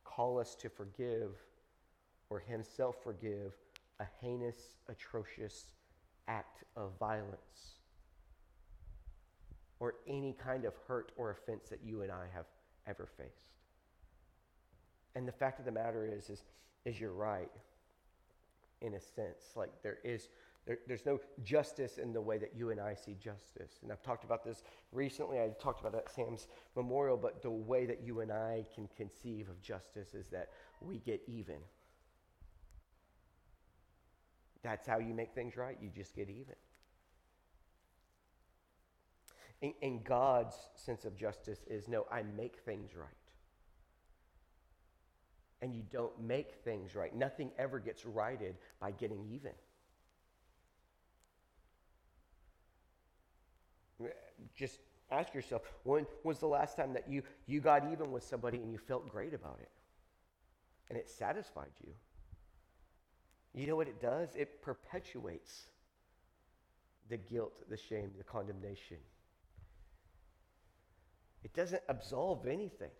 call 0.04 0.38
us 0.38 0.54
to 0.56 0.68
forgive 0.68 1.30
or 2.30 2.38
Himself 2.38 2.96
forgive 3.02 3.52
a 4.00 4.04
heinous, 4.20 4.76
atrocious 4.88 5.72
act 6.28 6.64
of 6.76 6.92
violence 6.98 7.78
or 9.80 9.94
any 10.06 10.34
kind 10.34 10.64
of 10.64 10.74
hurt 10.86 11.12
or 11.16 11.30
offense 11.30 11.68
that 11.68 11.80
you 11.84 12.02
and 12.02 12.12
I 12.12 12.26
have 12.32 12.46
ever 12.86 13.08
faced. 13.18 13.54
And 15.14 15.26
the 15.28 15.32
fact 15.32 15.58
of 15.58 15.64
the 15.64 15.72
matter 15.72 16.06
is, 16.06 16.28
is, 16.28 16.42
is 16.84 17.00
you're 17.00 17.12
right 17.12 17.50
in 18.80 18.94
a 18.94 19.00
sense. 19.00 19.52
Like 19.56 19.70
there 19.82 19.98
is, 20.04 20.28
there, 20.66 20.78
there's 20.86 21.06
no 21.06 21.20
justice 21.44 21.98
in 21.98 22.12
the 22.12 22.20
way 22.20 22.38
that 22.38 22.52
you 22.56 22.70
and 22.70 22.80
I 22.80 22.94
see 22.94 23.14
justice. 23.14 23.78
And 23.82 23.92
I've 23.92 24.02
talked 24.02 24.24
about 24.24 24.44
this 24.44 24.62
recently. 24.92 25.38
I 25.38 25.50
talked 25.60 25.80
about 25.80 25.94
it 25.94 26.04
at 26.06 26.14
Sam's 26.14 26.48
memorial, 26.76 27.16
but 27.16 27.42
the 27.42 27.50
way 27.50 27.86
that 27.86 28.02
you 28.02 28.20
and 28.20 28.32
I 28.32 28.64
can 28.74 28.88
conceive 28.96 29.48
of 29.48 29.60
justice 29.62 30.14
is 30.14 30.28
that 30.28 30.50
we 30.80 30.98
get 30.98 31.22
even. 31.26 31.58
That's 34.62 34.86
how 34.86 34.98
you 34.98 35.14
make 35.14 35.34
things 35.34 35.56
right. 35.56 35.76
You 35.80 35.90
just 35.94 36.16
get 36.16 36.30
even. 36.30 36.56
And, 39.62 39.72
and 39.82 40.04
God's 40.04 40.56
sense 40.74 41.04
of 41.04 41.16
justice 41.16 41.60
is 41.66 41.86
no, 41.88 42.06
I 42.10 42.22
make 42.22 42.58
things 42.60 42.90
right. 42.96 43.23
And 45.64 45.74
you 45.74 45.82
don't 45.90 46.12
make 46.20 46.56
things 46.62 46.94
right. 46.94 47.16
Nothing 47.16 47.50
ever 47.58 47.78
gets 47.78 48.04
righted 48.04 48.56
by 48.80 48.90
getting 48.90 49.24
even. 49.32 49.52
Just 54.54 54.80
ask 55.10 55.32
yourself 55.32 55.62
when 55.84 56.06
was 56.22 56.38
the 56.38 56.46
last 56.46 56.76
time 56.76 56.92
that 56.92 57.08
you, 57.08 57.22
you 57.46 57.60
got 57.60 57.90
even 57.90 58.12
with 58.12 58.22
somebody 58.24 58.58
and 58.58 58.70
you 58.70 58.76
felt 58.76 59.08
great 59.08 59.32
about 59.32 59.58
it? 59.62 59.70
And 60.90 60.98
it 60.98 61.08
satisfied 61.08 61.72
you. 61.82 61.94
You 63.54 63.66
know 63.66 63.76
what 63.76 63.88
it 63.88 64.02
does? 64.02 64.36
It 64.36 64.60
perpetuates 64.60 65.62
the 67.08 67.16
guilt, 67.16 67.54
the 67.70 67.78
shame, 67.78 68.10
the 68.18 68.24
condemnation. 68.24 68.98
It 71.42 71.54
doesn't 71.54 71.82
absolve 71.88 72.46
anything. 72.46 72.90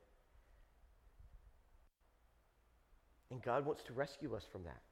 And 3.31 3.43
God 3.43 3.65
wants 3.65 3.83
to 3.85 3.93
rescue 3.93 4.35
us 4.35 4.45
from 4.51 4.65
that. 4.65 4.83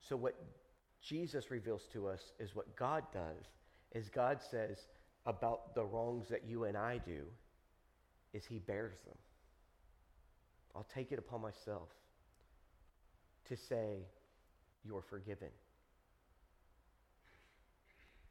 So 0.00 0.16
what 0.16 0.34
Jesus 1.00 1.50
reveals 1.50 1.88
to 1.92 2.06
us 2.06 2.32
is 2.38 2.54
what 2.54 2.76
God 2.76 3.04
does 3.12 3.46
is 3.94 4.08
God 4.08 4.40
says 4.50 4.78
about 5.26 5.74
the 5.74 5.84
wrongs 5.84 6.28
that 6.28 6.42
you 6.46 6.64
and 6.64 6.76
I 6.76 6.98
do 6.98 7.22
is 8.32 8.44
he 8.44 8.58
bears 8.58 8.96
them. 9.06 9.16
I'll 10.74 10.86
take 10.94 11.12
it 11.12 11.18
upon 11.18 11.40
myself 11.42 11.88
to 13.48 13.56
say 13.56 14.06
you're 14.84 15.02
forgiven. 15.02 15.48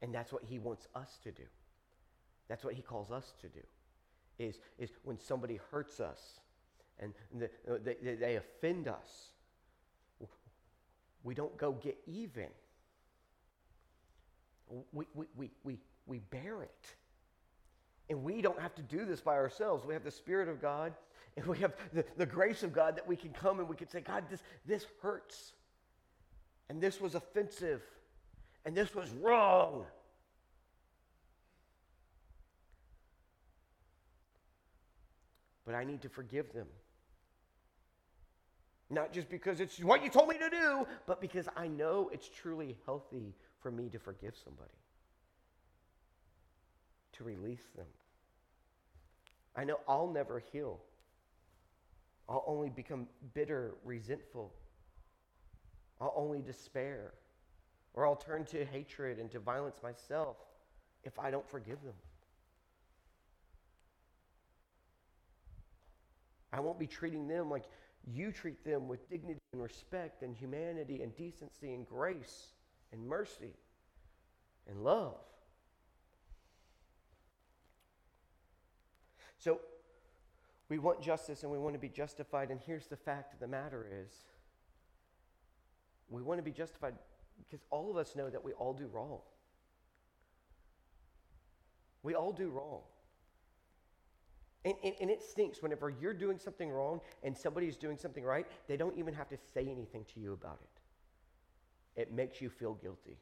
And 0.02 0.14
that's 0.14 0.32
what 0.32 0.42
he 0.42 0.58
wants 0.58 0.86
us 0.94 1.18
to 1.22 1.30
do. 1.30 1.44
That's 2.52 2.64
what 2.66 2.74
he 2.74 2.82
calls 2.82 3.10
us 3.10 3.32
to 3.40 3.48
do. 3.48 3.62
Is, 4.38 4.58
is 4.78 4.90
when 5.04 5.18
somebody 5.18 5.58
hurts 5.70 6.00
us 6.00 6.20
and 6.98 7.14
the, 7.34 7.46
uh, 7.66 7.78
they, 7.82 8.14
they 8.14 8.36
offend 8.36 8.88
us, 8.88 9.30
we 11.24 11.32
don't 11.32 11.56
go 11.56 11.72
get 11.72 11.96
even. 12.06 12.48
We, 14.92 15.06
we, 15.14 15.26
we, 15.34 15.50
we, 15.64 15.78
we 16.04 16.18
bear 16.18 16.62
it. 16.62 16.86
And 18.10 18.22
we 18.22 18.42
don't 18.42 18.60
have 18.60 18.74
to 18.74 18.82
do 18.82 19.06
this 19.06 19.22
by 19.22 19.36
ourselves. 19.36 19.86
We 19.86 19.94
have 19.94 20.04
the 20.04 20.10
Spirit 20.10 20.50
of 20.50 20.60
God 20.60 20.92
and 21.38 21.46
we 21.46 21.56
have 21.60 21.72
the, 21.94 22.04
the 22.18 22.26
grace 22.26 22.62
of 22.62 22.74
God 22.74 22.96
that 22.96 23.08
we 23.08 23.16
can 23.16 23.30
come 23.30 23.60
and 23.60 23.68
we 23.68 23.76
can 23.76 23.88
say, 23.88 24.02
God, 24.02 24.24
this, 24.28 24.42
this 24.66 24.84
hurts. 25.00 25.54
And 26.68 26.82
this 26.82 27.00
was 27.00 27.14
offensive 27.14 27.80
and 28.66 28.76
this 28.76 28.94
was 28.94 29.08
wrong. 29.22 29.86
But 35.64 35.74
I 35.74 35.84
need 35.84 36.02
to 36.02 36.08
forgive 36.08 36.52
them. 36.52 36.66
Not 38.90 39.12
just 39.12 39.30
because 39.30 39.60
it's 39.60 39.78
what 39.78 40.02
you 40.02 40.10
told 40.10 40.28
me 40.28 40.36
to 40.38 40.50
do, 40.50 40.86
but 41.06 41.20
because 41.20 41.48
I 41.56 41.66
know 41.66 42.10
it's 42.12 42.28
truly 42.28 42.76
healthy 42.84 43.34
for 43.60 43.70
me 43.70 43.88
to 43.88 43.98
forgive 43.98 44.34
somebody, 44.44 44.68
to 47.12 47.24
release 47.24 47.64
them. 47.76 47.86
I 49.56 49.64
know 49.64 49.78
I'll 49.88 50.10
never 50.12 50.42
heal. 50.52 50.80
I'll 52.28 52.44
only 52.46 52.70
become 52.70 53.06
bitter, 53.34 53.74
resentful. 53.84 54.52
I'll 56.00 56.14
only 56.16 56.42
despair 56.42 57.14
or 57.94 58.06
I'll 58.06 58.16
turn 58.16 58.44
to 58.46 58.64
hatred 58.64 59.18
and 59.18 59.30
to 59.30 59.38
violence 59.38 59.80
myself 59.82 60.36
if 61.04 61.18
I 61.18 61.30
don't 61.30 61.48
forgive 61.48 61.82
them. 61.82 61.94
I 66.52 66.60
won't 66.60 66.78
be 66.78 66.86
treating 66.86 67.28
them 67.28 67.50
like 67.50 67.64
you 68.06 68.32
treat 68.32 68.64
them 68.64 68.88
with 68.88 69.08
dignity 69.08 69.40
and 69.52 69.62
respect 69.62 70.22
and 70.22 70.36
humanity 70.36 71.02
and 71.02 71.16
decency 71.16 71.72
and 71.72 71.86
grace 71.86 72.48
and 72.92 73.06
mercy 73.06 73.54
and 74.68 74.82
love. 74.82 75.16
So 79.38 79.60
we 80.68 80.78
want 80.78 81.02
justice 81.02 81.42
and 81.42 81.50
we 81.50 81.58
want 81.58 81.74
to 81.74 81.80
be 81.80 81.88
justified 81.88 82.50
and 82.50 82.60
here's 82.64 82.86
the 82.86 82.96
fact 82.96 83.32
of 83.34 83.40
the 83.40 83.48
matter 83.48 83.86
is 84.04 84.12
we 86.10 86.22
want 86.22 86.38
to 86.38 86.42
be 86.42 86.52
justified 86.52 86.94
because 87.38 87.64
all 87.70 87.90
of 87.90 87.96
us 87.96 88.14
know 88.14 88.28
that 88.28 88.44
we 88.44 88.52
all 88.52 88.72
do 88.72 88.86
wrong. 88.92 89.18
We 92.02 92.14
all 92.14 92.32
do 92.32 92.50
wrong. 92.50 92.82
And, 94.64 94.74
and, 94.84 94.94
and, 95.00 95.10
it 95.10 95.22
stinks 95.22 95.60
whenever 95.60 95.90
you're 95.90 96.14
doing 96.14 96.38
something 96.38 96.70
wrong 96.70 97.00
and 97.24 97.36
somebody's 97.36 97.76
doing 97.76 97.98
something 97.98 98.22
right, 98.22 98.46
they 98.68 98.76
don't 98.76 98.96
even 98.96 99.12
have 99.12 99.28
to 99.30 99.36
say 99.52 99.62
anything 99.62 100.04
to 100.14 100.20
you 100.20 100.32
about 100.32 100.60
it. 100.62 102.00
It 102.00 102.12
makes 102.12 102.40
you 102.40 102.48
feel 102.48 102.74
guilty. 102.74 103.18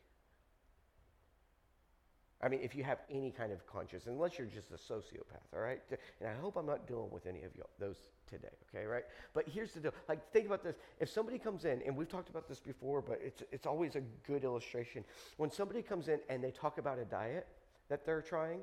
I 2.43 2.49
mean, 2.49 2.61
if 2.63 2.75
you 2.75 2.85
have 2.85 2.99
any 3.11 3.31
kind 3.31 3.53
of 3.53 3.67
conscience, 3.67 4.07
unless 4.07 4.39
you're 4.39 4.47
just 4.47 4.71
a 4.71 4.75
sociopath, 4.93 5.55
all 5.55 5.61
right? 5.61 5.81
And 6.21 6.29
I 6.29 6.35
hope 6.41 6.57
I'm 6.57 6.67
not 6.67 6.87
dealing 6.87 7.11
with 7.11 7.27
any 7.27 7.43
of 7.43 7.55
you, 7.55 7.65
those 7.79 7.97
today, 8.31 8.49
okay, 8.75 8.87
right? 8.87 9.05
But 9.35 9.47
here's 9.47 9.73
the 9.73 9.81
deal. 9.81 9.93
Like, 10.09 10.33
think 10.33 10.47
about 10.47 10.65
this. 10.65 10.77
If 11.01 11.11
somebody 11.11 11.39
comes 11.39 11.67
in, 11.67 11.83
and 11.85 11.95
we've 11.95 12.09
talked 12.09 12.31
about 12.31 12.49
this 12.49 12.61
before, 12.61 13.03
but 13.03 13.21
it's, 13.23 13.43
it's 13.53 13.67
always 13.67 13.95
a 13.95 14.01
good 14.27 14.45
illustration. 14.45 15.05
When 15.37 15.51
somebody 15.51 15.83
comes 15.83 16.09
in 16.09 16.21
and 16.31 16.43
they 16.43 16.51
talk 16.51 16.79
about 16.79 16.99
a 16.99 17.05
diet 17.05 17.47
that 17.91 18.07
they're 18.07 18.23
trying, 18.23 18.61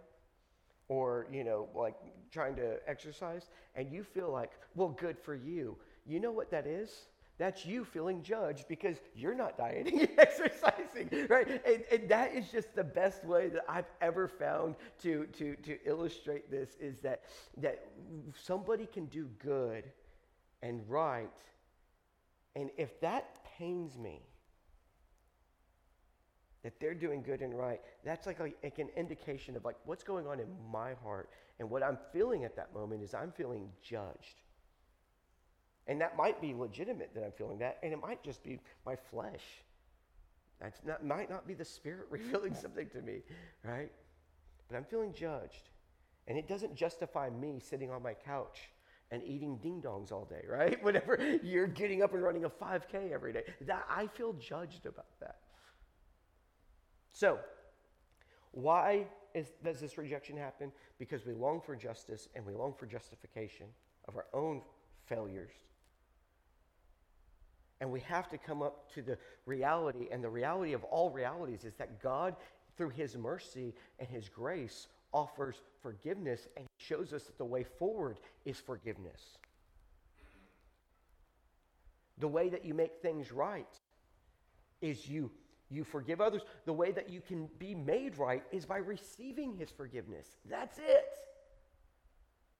or, 0.89 1.27
you 1.31 1.43
know, 1.43 1.67
like 1.75 1.95
trying 2.31 2.55
to 2.55 2.77
exercise, 2.87 3.49
and 3.75 3.91
you 3.91 4.03
feel 4.03 4.31
like, 4.31 4.51
well, 4.75 4.89
good 4.89 5.17
for 5.19 5.35
you. 5.35 5.77
You 6.05 6.19
know 6.19 6.31
what 6.31 6.51
that 6.51 6.65
is? 6.65 7.07
that's 7.37 7.65
you 7.65 7.85
feeling 7.85 8.23
judged 8.23 8.67
because 8.67 8.97
you're 9.15 9.35
not 9.35 9.57
dieting 9.57 9.99
and 10.01 10.09
exercising, 10.17 11.27
right? 11.29 11.47
And, 11.65 11.83
and, 11.91 12.09
that 12.09 12.33
is 12.33 12.49
just 12.49 12.73
the 12.75 12.83
best 12.83 13.23
way 13.25 13.49
that 13.49 13.63
I've 13.69 13.89
ever 14.01 14.27
found 14.27 14.75
to, 15.03 15.27
to, 15.37 15.55
to 15.57 15.77
illustrate 15.85 16.49
this 16.49 16.75
is 16.79 16.99
that, 17.01 17.25
that 17.57 17.85
somebody 18.35 18.87
can 18.87 19.05
do 19.05 19.29
good 19.37 19.83
and 20.63 20.81
right, 20.89 21.29
and 22.55 22.71
if 22.77 22.99
that 23.01 23.37
pains 23.57 23.97
me, 23.97 24.21
that 26.67 26.81
they're 26.81 26.93
doing 26.93 27.23
good 27.23 27.39
and 27.39 27.57
right, 27.57 27.79
that's 28.03 28.27
like, 28.27 28.41
like, 28.41 28.77
an 28.77 28.89
indication 28.97 29.55
of 29.55 29.63
like 29.63 29.77
what's 29.85 30.03
going 30.03 30.27
on 30.27 30.41
in 30.41 30.47
my 30.69 30.95
heart. 31.01 31.29
And 31.59 31.69
what 31.69 31.81
I'm 31.81 31.97
feeling 32.11 32.43
at 32.43 32.57
that 32.57 32.73
moment 32.73 33.01
is 33.01 33.13
I'm 33.13 33.31
feeling 33.31 33.69
judged. 33.81 34.41
And 35.87 36.01
that 36.01 36.17
might 36.17 36.41
be 36.41 36.53
legitimate 36.53 37.11
that 37.15 37.23
I'm 37.23 37.31
feeling 37.31 37.59
that, 37.59 37.77
and 37.83 37.93
it 37.93 38.01
might 38.01 38.21
just 38.21 38.43
be 38.43 38.59
my 38.85 38.97
flesh. 38.97 39.45
That 40.59 40.73
not, 40.85 41.05
might 41.05 41.29
not 41.29 41.47
be 41.47 41.53
the 41.53 41.63
Spirit 41.63 42.07
revealing 42.11 42.53
something 42.53 42.89
to 42.89 43.01
me, 43.01 43.21
right? 43.63 43.93
But 44.67 44.75
I'm 44.75 44.83
feeling 44.83 45.13
judged. 45.13 45.69
And 46.27 46.37
it 46.37 46.49
doesn't 46.49 46.75
justify 46.75 47.29
me 47.29 47.61
sitting 47.61 47.89
on 47.89 48.03
my 48.03 48.13
couch 48.13 48.59
and 49.09 49.23
eating 49.23 49.55
ding 49.63 49.81
dongs 49.81 50.11
all 50.11 50.25
day, 50.25 50.43
right? 50.49 50.83
Whenever 50.83 51.39
you're 51.41 51.65
getting 51.65 52.03
up 52.03 52.13
and 52.13 52.21
running 52.21 52.43
a 52.43 52.49
5K 52.49 53.13
every 53.13 53.31
day. 53.31 53.43
That, 53.61 53.85
I 53.89 54.07
feel 54.07 54.33
judged 54.33 54.85
about 54.85 55.17
that. 55.21 55.37
So, 57.17 57.39
why 58.51 59.07
is, 59.33 59.47
does 59.63 59.79
this 59.79 59.97
rejection 59.97 60.37
happen? 60.37 60.71
Because 60.99 61.25
we 61.25 61.33
long 61.33 61.61
for 61.61 61.75
justice 61.75 62.29
and 62.35 62.45
we 62.45 62.53
long 62.53 62.75
for 62.77 62.85
justification 62.85 63.65
of 64.07 64.15
our 64.15 64.27
own 64.35 64.61
failures 65.07 65.49
and 67.81 67.91
we 67.91 67.99
have 68.01 68.29
to 68.29 68.37
come 68.37 68.61
up 68.61 68.91
to 68.93 69.01
the 69.01 69.17
reality, 69.45 70.07
and 70.11 70.23
the 70.23 70.29
reality 70.29 70.73
of 70.73 70.83
all 70.85 71.09
realities 71.09 71.63
is 71.63 71.75
that 71.75 72.01
God, 72.01 72.35
through 72.75 72.89
His 72.89 73.15
mercy 73.15 73.73
and 73.99 74.07
His 74.07 74.29
grace, 74.29 74.87
offers 75.13 75.61
forgiveness 75.81 76.47
and 76.57 76.65
shows 76.77 77.13
us 77.13 77.23
that 77.23 77.37
the 77.37 77.45
way 77.45 77.63
forward 77.63 78.19
is 78.45 78.57
forgiveness. 78.59 79.37
The 82.19 82.27
way 82.27 82.49
that 82.49 82.65
you 82.65 82.73
make 82.73 82.99
things 83.01 83.31
right 83.31 83.67
is 84.81 85.07
you 85.07 85.31
you 85.69 85.83
forgive 85.83 86.21
others. 86.21 86.41
The 86.65 86.73
way 86.73 86.91
that 86.91 87.09
you 87.09 87.21
can 87.21 87.49
be 87.59 87.75
made 87.75 88.17
right 88.17 88.43
is 88.51 88.65
by 88.65 88.77
receiving 88.77 89.55
his 89.57 89.69
forgiveness. 89.69 90.27
That's 90.49 90.77
it. 90.77 91.05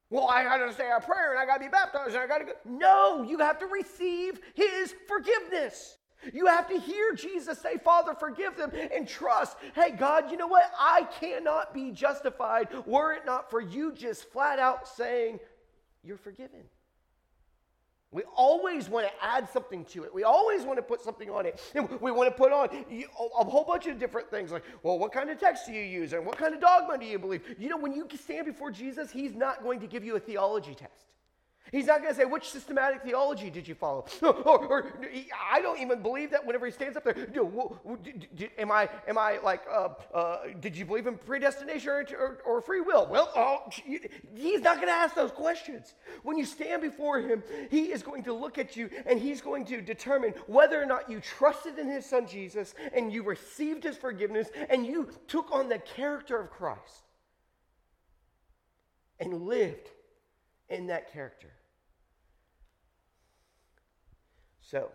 Well, 0.09 0.27
I 0.29 0.43
got 0.43 0.57
to 0.57 0.73
say 0.73 0.89
a 0.89 1.01
prayer 1.01 1.31
and 1.31 1.39
I 1.39 1.45
got 1.45 1.55
to 1.55 1.59
be 1.59 1.69
baptized 1.69 2.15
and 2.15 2.23
I 2.23 2.27
got 2.27 2.39
to 2.39 2.45
go. 2.45 2.51
No, 2.65 3.23
you 3.23 3.39
have 3.39 3.59
to 3.59 3.65
receive 3.65 4.39
his 4.55 4.93
forgiveness. 5.07 5.97
You 6.33 6.47
have 6.47 6.67
to 6.69 6.79
hear 6.79 7.13
Jesus 7.13 7.59
say, 7.59 7.77
Father, 7.77 8.13
forgive 8.13 8.57
them, 8.57 8.71
and 8.93 9.07
trust, 9.07 9.55
hey, 9.75 9.91
God, 9.91 10.31
you 10.31 10.37
know 10.37 10.47
what? 10.47 10.71
I 10.77 11.03
cannot 11.19 11.73
be 11.73 11.91
justified 11.91 12.69
were 12.85 13.13
it 13.13 13.25
not 13.25 13.51
for 13.51 13.61
you 13.61 13.93
just 13.93 14.31
flat 14.31 14.57
out 14.59 14.87
saying, 14.87 15.39
You're 16.03 16.17
forgiven. 16.17 16.61
We 18.11 18.23
always 18.35 18.87
want 18.89 19.05
to 19.05 19.11
add 19.21 19.49
something 19.49 19.83
to 19.85 20.05
it. 20.05 20.13
We 20.13 20.23
always 20.23 20.63
want 20.63 20.77
to 20.77 20.81
put 20.81 21.01
something 21.01 21.29
on 21.29 21.45
it. 21.45 21.59
And 21.75 21.89
we 21.99 22.11
want 22.11 22.29
to 22.29 22.35
put 22.35 22.53
on 22.53 22.69
a 22.71 23.43
whole 23.43 23.65
bunch 23.65 23.85
of 23.87 23.99
different 23.99 24.29
things 24.29 24.51
like, 24.51 24.63
well, 24.81 24.97
what 24.97 25.11
kind 25.11 25.29
of 25.29 25.37
text 25.39 25.65
do 25.65 25.73
you 25.73 25.83
use? 25.83 26.13
And 26.13 26.25
what 26.25 26.37
kind 26.37 26.53
of 26.53 26.61
dogma 26.61 26.97
do 26.97 27.05
you 27.05 27.19
believe? 27.19 27.43
You 27.59 27.67
know, 27.67 27.77
when 27.77 27.93
you 27.93 28.07
stand 28.17 28.45
before 28.45 28.71
Jesus, 28.71 29.11
he's 29.11 29.35
not 29.35 29.61
going 29.61 29.81
to 29.81 29.87
give 29.87 30.05
you 30.05 30.15
a 30.15 30.19
theology 30.19 30.73
test. 30.73 31.05
He's 31.71 31.85
not 31.85 32.01
going 32.01 32.13
to 32.13 32.19
say, 32.19 32.25
which 32.25 32.49
systematic 32.49 33.03
theology 33.03 33.49
did 33.49 33.67
you 33.67 33.75
follow? 33.75 34.05
Or, 34.47 34.65
or, 34.65 34.93
I 35.51 35.61
don't 35.61 35.79
even 35.79 36.01
believe 36.01 36.31
that 36.31 36.45
whenever 36.45 36.65
he 36.65 36.71
stands 36.71 36.95
up 36.95 37.03
there, 37.03 37.15
am, 38.57 38.71
I, 38.71 38.89
am 39.07 39.17
I 39.17 39.39
like, 39.43 39.61
uh, 39.69 39.89
uh, 40.13 40.37
did 40.59 40.77
you 40.77 40.85
believe 40.85 41.07
in 41.07 41.17
predestination 41.17 41.89
or, 41.89 42.05
or, 42.17 42.37
or 42.45 42.61
free 42.61 42.81
will? 42.81 43.07
Well, 43.09 43.31
oh, 43.35 43.69
he's 44.35 44.61
not 44.61 44.75
going 44.75 44.87
to 44.87 44.93
ask 44.93 45.15
those 45.15 45.31
questions. 45.31 45.95
When 46.23 46.37
you 46.37 46.45
stand 46.45 46.81
before 46.81 47.19
him, 47.19 47.43
he 47.69 47.91
is 47.91 48.03
going 48.03 48.23
to 48.23 48.33
look 48.33 48.57
at 48.57 48.75
you 48.75 48.89
and 49.05 49.19
he's 49.19 49.41
going 49.41 49.65
to 49.65 49.81
determine 49.81 50.33
whether 50.45 50.81
or 50.81 50.85
not 50.85 51.09
you 51.09 51.19
trusted 51.19 51.77
in 51.77 51.89
his 51.89 52.05
son 52.05 52.27
Jesus 52.27 52.73
and 52.93 53.11
you 53.11 53.23
received 53.23 53.83
his 53.83 53.97
forgiveness 53.97 54.49
and 54.69 54.85
you 54.85 55.09
took 55.27 55.51
on 55.51 55.69
the 55.69 55.79
character 55.79 56.39
of 56.39 56.49
Christ 56.51 57.03
and 59.19 59.43
lived 59.43 59.89
in 60.69 60.87
that 60.87 61.11
character. 61.11 61.51
So, 64.69 64.89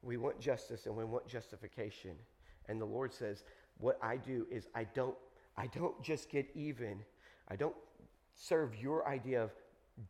we 0.00 0.16
want 0.16 0.40
justice 0.40 0.86
and 0.86 0.96
we 0.96 1.04
want 1.04 1.28
justification. 1.28 2.12
And 2.68 2.80
the 2.80 2.86
Lord 2.86 3.12
says, 3.12 3.44
what 3.78 3.98
I 4.02 4.16
do 4.16 4.46
is 4.50 4.68
I 4.74 4.84
don't 4.94 5.16
I 5.56 5.66
don't 5.66 6.00
just 6.02 6.30
get 6.30 6.48
even. 6.54 7.00
I 7.48 7.56
don't 7.56 7.74
serve 8.34 8.74
your 8.80 9.06
idea 9.06 9.42
of 9.42 9.50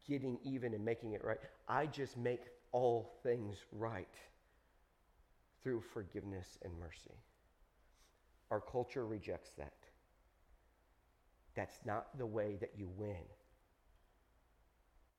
getting 0.07 0.39
even 0.45 0.75
and 0.75 0.85
making 0.85 1.15
it 1.15 1.25
right. 1.25 1.39
I 1.67 1.87
just 1.87 2.17
make 2.17 2.43
all 2.71 3.19
things 3.25 3.57
right 3.73 4.15
through 5.65 5.83
forgiveness 5.93 6.59
and 6.63 6.73
mercy. 6.79 7.17
Our 8.53 8.61
culture 8.61 9.07
rejects 9.07 9.51
that. 9.59 9.73
That's 11.57 11.81
not 11.85 12.17
the 12.17 12.27
way 12.27 12.57
that 12.61 12.71
you 12.77 12.89
win. 12.97 13.25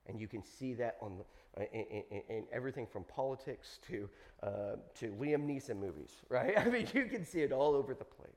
And 0.08 0.20
you 0.20 0.28
can 0.28 0.44
see 0.44 0.74
that 0.76 0.98
on 1.02 1.22
uh, 1.58 1.64
in, 1.74 2.04
in, 2.12 2.22
in, 2.30 2.44
everything 2.52 2.88
from 2.88 3.04
politics 3.04 3.80
to, 3.88 4.10
uh, 4.42 4.76
to 4.96 5.08
Liam 5.20 5.46
Neeson 5.46 5.78
movies, 5.78 6.16
right? 6.30 6.58
I 6.58 6.66
mean, 6.66 6.88
you 6.94 7.06
can 7.06 7.26
see 7.26 7.42
it 7.42 7.52
all 7.52 7.76
over 7.76 7.94
the 7.94 8.06
place. 8.06 8.32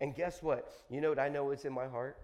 And 0.00 0.14
guess 0.14 0.42
what? 0.42 0.70
You 0.90 1.00
know 1.00 1.08
what 1.08 1.18
I 1.18 1.28
know 1.28 1.50
is 1.50 1.64
in 1.64 1.72
my 1.72 1.86
heart? 1.86 2.18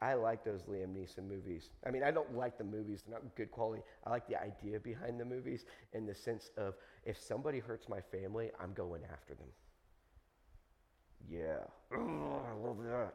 I 0.00 0.14
like 0.14 0.44
those 0.44 0.62
Liam 0.62 0.94
Neeson 0.94 1.28
movies. 1.28 1.70
I 1.86 1.90
mean, 1.90 2.02
I 2.02 2.10
don't 2.10 2.36
like 2.36 2.56
the 2.56 2.64
movies, 2.64 3.02
they're 3.06 3.18
not 3.18 3.34
good 3.36 3.50
quality. 3.50 3.82
I 4.04 4.10
like 4.10 4.28
the 4.28 4.40
idea 4.40 4.78
behind 4.78 5.18
the 5.18 5.24
movies 5.24 5.64
in 5.92 6.06
the 6.06 6.14
sense 6.14 6.50
of 6.56 6.74
if 7.04 7.18
somebody 7.18 7.58
hurts 7.58 7.88
my 7.88 8.00
family, 8.00 8.50
I'm 8.60 8.72
going 8.74 9.02
after 9.12 9.34
them. 9.34 9.48
Yeah. 11.30 11.64
Oh, 11.92 12.40
I 12.48 12.66
love 12.66 12.78
that. 12.84 13.14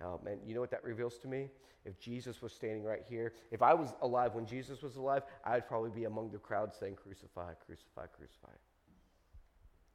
Um, 0.00 0.08
oh, 0.08 0.20
man, 0.24 0.38
you 0.46 0.54
know 0.54 0.60
what 0.60 0.70
that 0.70 0.82
reveals 0.82 1.18
to 1.18 1.28
me? 1.28 1.48
If 1.84 1.98
Jesus 1.98 2.42
was 2.42 2.52
standing 2.52 2.84
right 2.84 3.02
here, 3.08 3.32
if 3.50 3.62
I 3.62 3.74
was 3.74 3.94
alive 4.02 4.34
when 4.34 4.46
Jesus 4.46 4.82
was 4.82 4.96
alive, 4.96 5.22
I'd 5.44 5.66
probably 5.66 5.90
be 5.90 6.04
among 6.04 6.30
the 6.30 6.38
crowd 6.38 6.74
saying, 6.74 6.96
Crucify, 6.96 7.54
crucify, 7.64 8.06
crucify. 8.06 8.52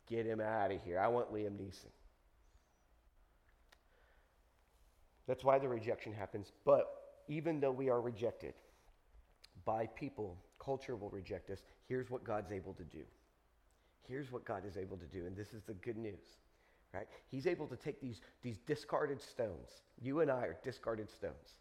Get 0.08 0.26
him 0.26 0.42
out 0.42 0.72
of 0.72 0.82
here. 0.84 1.00
I 1.00 1.08
want 1.08 1.34
Liam 1.34 1.58
Neeson. 1.58 1.92
That's 5.28 5.44
why 5.44 5.58
the 5.58 5.68
rejection 5.68 6.14
happens. 6.14 6.52
But 6.66 6.86
even 7.28 7.60
though 7.60 7.72
we 7.72 7.90
are 7.90 8.02
rejected 8.02 8.54
by 9.64 9.88
people, 9.88 10.38
culture 10.60 10.96
will 10.96 11.10
reject 11.10 11.50
us. 11.50 11.60
Here's 11.88 12.10
what 12.12 12.24
God's 12.24 12.52
able 12.52 12.74
to 12.74 12.84
do. 12.84 13.02
Here's 14.08 14.32
what 14.32 14.46
God 14.46 14.64
is 14.68 14.78
able 14.78 14.98
to 14.98 15.06
do. 15.06 15.26
And 15.26 15.36
this 15.36 15.54
is 15.54 15.64
the 15.64 15.74
good 15.74 15.98
news 15.98 16.38
right? 16.96 17.08
He's 17.28 17.46
able 17.48 17.68
to 17.68 17.76
take 17.76 18.00
these, 18.00 18.22
these 18.42 18.58
discarded 18.60 19.22
stones. 19.22 19.82
You 20.02 20.22
and 20.22 20.32
I 20.32 20.42
are 20.42 20.58
discarded 20.64 21.12
stones 21.12 21.56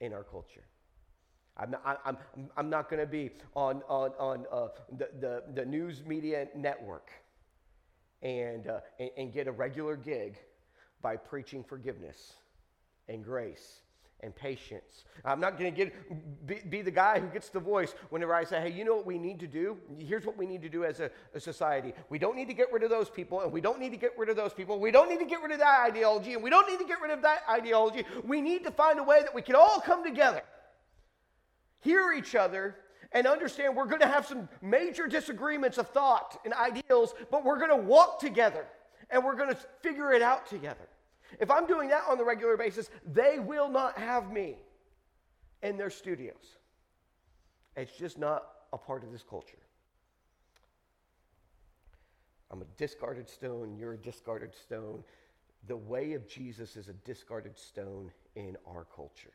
in 0.00 0.12
our 0.12 0.22
culture. 0.22 0.64
I'm 1.56 1.70
not, 1.70 2.00
I'm, 2.04 2.16
I'm 2.56 2.70
not 2.70 2.88
going 2.88 3.00
to 3.00 3.06
be 3.06 3.30
on, 3.54 3.82
on, 3.88 4.12
on 4.18 4.46
uh, 4.50 4.68
the, 4.96 5.08
the, 5.20 5.42
the 5.54 5.64
news 5.64 6.02
media 6.06 6.48
network 6.56 7.10
and, 8.22 8.68
uh, 8.68 8.80
and, 8.98 9.10
and 9.18 9.32
get 9.32 9.48
a 9.48 9.52
regular 9.52 9.96
gig 9.96 10.38
by 11.02 11.16
preaching 11.16 11.62
forgiveness 11.62 12.34
and 13.08 13.24
grace 13.24 13.81
and 14.22 14.34
patience. 14.34 15.04
I'm 15.24 15.40
not 15.40 15.58
going 15.58 15.72
to 15.72 15.76
get 15.76 16.46
be, 16.46 16.60
be, 16.68 16.82
the 16.82 16.90
guy 16.90 17.18
who 17.18 17.26
gets 17.28 17.48
the 17.48 17.60
voice 17.60 17.94
whenever 18.10 18.34
I 18.34 18.44
say, 18.44 18.60
"Hey, 18.60 18.72
you 18.72 18.84
know 18.84 18.94
what 18.96 19.06
we 19.06 19.18
need 19.18 19.40
to 19.40 19.46
do? 19.46 19.76
Here's 19.98 20.24
what 20.24 20.36
we 20.36 20.46
need 20.46 20.62
to 20.62 20.68
do 20.68 20.84
as 20.84 21.00
a, 21.00 21.10
a, 21.34 21.40
society. 21.40 21.92
We 22.08 22.18
don't 22.18 22.36
need 22.36 22.48
to 22.48 22.54
get 22.54 22.72
rid 22.72 22.82
of 22.82 22.90
those 22.90 23.10
people, 23.10 23.40
and 23.40 23.52
we 23.52 23.60
don't 23.60 23.80
need 23.80 23.90
to 23.90 23.96
get 23.96 24.16
rid 24.16 24.28
of 24.28 24.36
those 24.36 24.52
people. 24.52 24.78
We 24.78 24.90
don't 24.90 25.08
need 25.08 25.18
to 25.18 25.26
get 25.26 25.42
rid 25.42 25.52
of 25.52 25.58
that 25.58 25.88
ideology, 25.88 26.34
and 26.34 26.42
we 26.42 26.50
don't 26.50 26.68
need 26.68 26.78
to 26.78 26.86
get 26.86 27.00
rid 27.00 27.10
of 27.10 27.22
that 27.22 27.42
ideology. 27.50 28.04
We 28.24 28.40
need 28.40 28.64
to 28.64 28.70
find 28.70 28.98
a 28.98 29.02
way 29.02 29.22
that 29.22 29.34
we 29.34 29.42
can 29.42 29.56
all 29.56 29.80
come 29.80 30.04
together, 30.04 30.42
hear 31.80 32.12
each 32.12 32.34
other." 32.34 32.76
And 33.14 33.26
understand 33.26 33.76
we're 33.76 33.84
going 33.84 34.00
to 34.00 34.06
have 34.06 34.26
some 34.26 34.48
major 34.62 35.06
disagreements 35.06 35.76
of 35.76 35.86
thought 35.90 36.40
and 36.46 36.54
ideals, 36.54 37.12
but 37.30 37.44
we're 37.44 37.58
going 37.58 37.68
to 37.68 37.76
walk 37.76 38.18
together 38.18 38.64
and 39.10 39.22
we're 39.22 39.36
going 39.36 39.50
to 39.50 39.58
figure 39.82 40.12
it 40.12 40.22
out 40.22 40.46
together. 40.46 40.88
If 41.40 41.50
I'm 41.50 41.66
doing 41.66 41.88
that 41.88 42.04
on 42.08 42.18
the 42.18 42.24
regular 42.24 42.56
basis, 42.56 42.90
they 43.06 43.38
will 43.38 43.68
not 43.68 43.98
have 43.98 44.32
me 44.32 44.56
in 45.62 45.76
their 45.76 45.90
studios. 45.90 46.58
It's 47.76 47.96
just 47.96 48.18
not 48.18 48.44
a 48.72 48.78
part 48.78 49.02
of 49.02 49.12
this 49.12 49.24
culture. 49.28 49.58
I'm 52.50 52.60
a 52.60 52.66
discarded 52.76 53.30
stone, 53.30 53.76
you're 53.78 53.94
a 53.94 53.98
discarded 53.98 54.54
stone. 54.54 55.02
The 55.68 55.76
way 55.76 56.12
of 56.12 56.28
Jesus 56.28 56.76
is 56.76 56.88
a 56.88 56.92
discarded 56.92 57.58
stone 57.58 58.10
in 58.34 58.56
our 58.66 58.84
culture. 58.94 59.32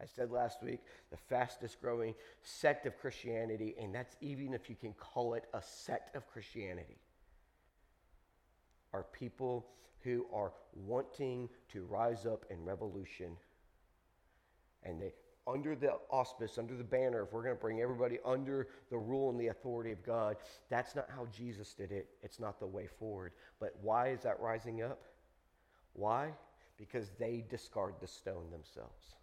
I 0.00 0.06
said 0.06 0.30
last 0.30 0.62
week, 0.62 0.80
the 1.10 1.16
fastest 1.16 1.80
growing 1.80 2.14
sect 2.42 2.86
of 2.86 2.98
Christianity, 2.98 3.74
and 3.78 3.94
that's 3.94 4.16
even 4.20 4.54
if 4.54 4.70
you 4.70 4.76
can 4.76 4.94
call 4.94 5.34
it 5.34 5.44
a 5.52 5.60
sect 5.62 6.14
of 6.14 6.26
Christianity 6.28 6.96
are 8.92 9.04
people 9.12 9.66
who 10.02 10.26
are 10.32 10.52
wanting 10.74 11.48
to 11.72 11.84
rise 11.84 12.26
up 12.26 12.44
in 12.50 12.64
revolution. 12.64 13.36
And 14.82 15.00
they, 15.00 15.12
under 15.46 15.76
the 15.76 15.92
auspice, 16.10 16.58
under 16.58 16.76
the 16.76 16.84
banner, 16.84 17.22
if 17.22 17.32
we're 17.32 17.42
going 17.42 17.54
to 17.54 17.60
bring 17.60 17.80
everybody 17.80 18.18
under 18.24 18.68
the 18.90 18.98
rule 18.98 19.30
and 19.30 19.38
the 19.38 19.48
authority 19.48 19.92
of 19.92 20.02
God, 20.04 20.36
that's 20.70 20.94
not 20.94 21.06
how 21.14 21.26
Jesus 21.36 21.74
did 21.74 21.92
it. 21.92 22.08
It's 22.22 22.40
not 22.40 22.58
the 22.58 22.66
way 22.66 22.86
forward. 22.86 23.32
But 23.58 23.74
why 23.82 24.08
is 24.08 24.22
that 24.22 24.40
rising 24.40 24.82
up? 24.82 25.02
Why? 25.92 26.30
Because 26.78 27.10
they 27.18 27.44
discard 27.50 27.94
the 28.00 28.06
stone 28.06 28.50
themselves. 28.50 29.14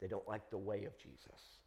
They 0.00 0.08
don't 0.08 0.26
like 0.26 0.50
the 0.50 0.58
way 0.58 0.84
of 0.84 0.98
Jesus. 0.98 1.60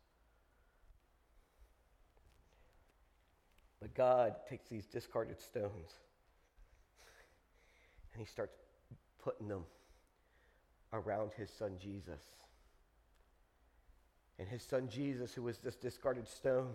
But 3.79 3.93
God 3.93 4.35
takes 4.49 4.67
these 4.67 4.85
discarded 4.85 5.39
stones 5.39 5.93
and 8.19 8.27
he 8.27 8.29
starts 8.29 8.58
putting 9.23 9.47
them 9.47 9.63
around 10.91 11.32
his 11.38 11.49
son 11.49 11.77
Jesus. 11.82 12.21
And 14.38 14.45
his 14.45 14.62
son 14.62 14.89
Jesus, 14.89 15.34
who 15.34 15.43
was 15.43 15.58
this 15.60 15.77
discarded 15.77 16.27
stone, 16.27 16.73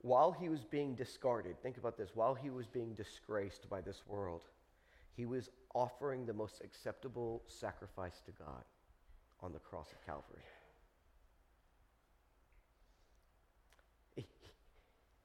while 0.00 0.32
he 0.32 0.48
was 0.48 0.64
being 0.64 0.94
discarded, 0.94 1.62
think 1.62 1.76
about 1.76 1.98
this, 1.98 2.08
while 2.14 2.34
he 2.34 2.48
was 2.48 2.66
being 2.66 2.94
disgraced 2.94 3.68
by 3.68 3.82
this 3.82 4.00
world, 4.06 4.40
he 5.14 5.26
was 5.26 5.50
offering 5.74 6.24
the 6.24 6.32
most 6.32 6.62
acceptable 6.64 7.42
sacrifice 7.46 8.22
to 8.24 8.32
God 8.32 8.64
on 9.42 9.52
the 9.52 9.58
cross 9.58 9.88
of 9.92 10.06
Calvary. 10.06 10.42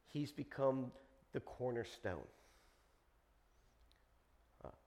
He's 0.10 0.34
become 0.34 0.92
the 1.32 1.40
cornerstone. 1.40 2.28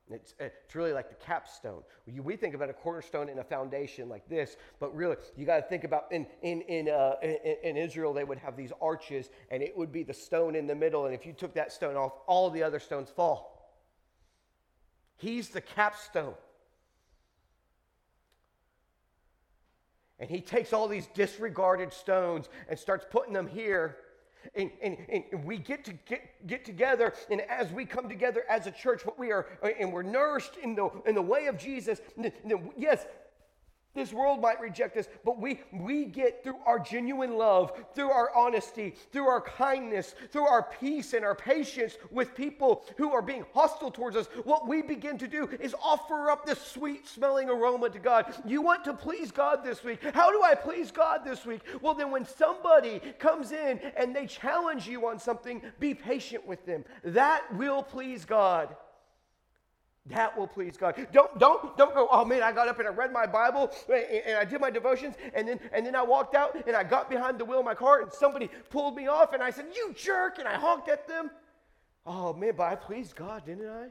It's, 0.09 0.35
it's 0.39 0.75
really 0.75 0.93
like 0.93 1.09
the 1.09 1.17
capstone. 1.17 1.83
We 2.07 2.37
think 2.37 2.55
about 2.55 2.71
a 2.71 2.73
cornerstone 2.73 3.29
and 3.29 3.41
a 3.41 3.45
foundation 3.45 4.09
like 4.09 4.29
this, 4.29 4.57
but 4.79 4.95
really, 4.95 5.17
you 5.37 5.45
got 5.45 5.57
to 5.57 5.63
think 5.63 5.83
about 5.83 6.13
in, 6.13 6.27
in, 6.43 6.61
in, 6.63 6.89
uh, 6.89 7.15
in, 7.23 7.57
in, 7.65 7.77
Israel, 7.77 8.13
they 8.13 8.23
would 8.23 8.39
have 8.39 8.57
these 8.57 8.71
arches, 8.81 9.31
and 9.51 9.65
it 9.65 9.77
would 9.77 9.91
be 9.91 10.05
the 10.05 10.15
stone 10.15 10.55
in 10.55 10.69
the 10.69 10.77
middle. 10.77 11.07
And 11.07 11.15
if 11.15 11.27
you 11.27 11.33
took 11.33 11.55
that 11.55 11.73
stone 11.73 11.97
off, 11.97 12.13
all 12.29 12.51
the 12.51 12.63
other 12.63 12.79
stones 12.79 13.11
fall. 13.11 13.75
He's 15.17 15.49
the 15.49 15.61
capstone. 15.61 16.35
And 20.21 20.31
he 20.31 20.41
takes 20.41 20.73
all 20.73 20.87
these 20.87 21.09
disregarded 21.15 21.93
stones 21.93 22.49
and 22.69 22.79
starts 22.79 23.05
putting 23.11 23.33
them 23.33 23.49
here 23.49 23.97
And, 24.55 24.70
and, 24.80 24.97
and 25.09 25.45
we 25.45 25.59
get 25.59 25.84
to 25.84 25.93
get, 26.07 26.47
get 26.47 26.64
together, 26.64 27.12
and 27.30 27.41
as 27.43 27.72
we 27.72 27.84
come 27.84 28.09
together 28.09 28.45
as 28.49 28.66
a 28.66 28.70
church, 28.70 29.05
what 29.05 29.18
we 29.18 29.32
are, 29.32 29.47
and 29.78 29.93
we're 29.93 30.03
nourished 30.03 30.57
in 30.62 30.74
the, 30.74 30.89
in 31.05 31.14
the 31.14 31.22
way 31.22 31.47
of 31.47 31.59
Jesus, 31.59 32.01
yes, 32.76 33.07
this 33.97 34.12
world 34.12 34.40
might 34.40 34.61
reject 34.61 34.97
us, 34.97 35.09
but 35.24 35.40
we, 35.40 35.61
we 35.72 36.05
get 36.05 36.44
through 36.44 36.59
our 36.64 36.78
genuine 36.78 37.36
love, 37.36 37.72
through 37.94 38.11
our 38.11 38.30
honesty, 38.36 38.94
through 39.12 39.26
our 39.26 39.40
kindness, 39.40 40.14
through 40.30 40.47
our 40.47 40.62
peace 40.80 41.14
and 41.14 41.24
our 41.24 41.34
patience 41.34 41.97
with 42.11 42.34
people 42.34 42.84
who 42.97 43.12
are 43.12 43.22
being 43.22 43.44
hostile 43.53 43.90
towards 43.90 44.16
us. 44.16 44.26
What 44.44 44.68
we 44.68 44.82
begin 44.82 45.18
to 45.18 45.26
do 45.26 45.49
is 45.61 45.74
offer 45.82 46.30
up 46.30 46.47
this 46.47 46.61
sweet 46.61 47.09
smelling 47.09 47.49
aroma 47.49 47.90
to 47.90 47.99
God. 47.99 48.32
You 48.44 48.62
want 48.62 48.84
to 48.84 48.94
please 48.94 49.32
God 49.32 49.64
this 49.64 49.82
week. 49.82 50.01
How 50.14 50.30
do 50.30 50.42
I 50.42 50.55
please 50.55 50.90
God 50.90 51.22
this 51.24 51.44
week? 51.44 51.62
Well, 51.80 51.94
then 51.94 52.11
when 52.11 52.24
somebody 52.24 53.01
comes 53.18 53.53
in 53.53 53.80
and 53.97 54.14
they 54.14 54.26
challenge 54.26 54.86
you 54.86 55.07
on 55.09 55.18
something, 55.18 55.62
be 55.80 55.94
patient 55.94 56.47
with 56.47 56.64
them. 56.66 56.84
That 57.03 57.42
will 57.57 57.82
please 57.82 58.24
God. 58.24 58.76
That 60.09 60.39
will 60.39 60.47
please 60.47 60.77
God. 60.77 60.95
Don't, 61.13 61.37
don't, 61.39 61.77
don't 61.77 61.93
go, 61.93 62.07
oh 62.11 62.25
man, 62.25 62.43
I 62.43 62.53
got 62.53 62.69
up 62.69 62.79
and 62.79 62.87
I 62.87 62.93
read 62.93 63.13
my 63.13 63.27
Bible 63.27 63.73
and 63.93 64.39
I 64.39 64.45
did 64.45 64.61
my 64.61 64.71
devotions 64.71 65.17
and 65.35 65.49
then, 65.49 65.59
and 65.73 65.85
then 65.85 65.97
I 65.97 66.03
walked 66.03 66.37
out 66.37 66.55
and 66.67 66.77
I 66.77 66.85
got 66.85 67.11
behind 67.11 67.39
the 67.39 67.45
wheel 67.45 67.59
of 67.59 67.65
my 67.65 67.75
car 67.75 68.03
and 68.03 68.13
somebody 68.13 68.49
pulled 68.71 68.95
me 68.95 69.09
off 69.09 69.33
and 69.33 69.43
I 69.43 69.51
said, 69.51 69.67
you 69.75 69.93
jerk, 69.95 70.39
and 70.39 70.47
I 70.47 70.55
honked 70.55 70.89
at 70.89 71.09
them. 71.09 71.31
Oh 72.07 72.33
man, 72.33 72.53
but 72.57 72.65
I 72.65 72.77
pleased 72.77 73.17
God, 73.17 73.45
didn't 73.47 73.69
I? 73.69 73.87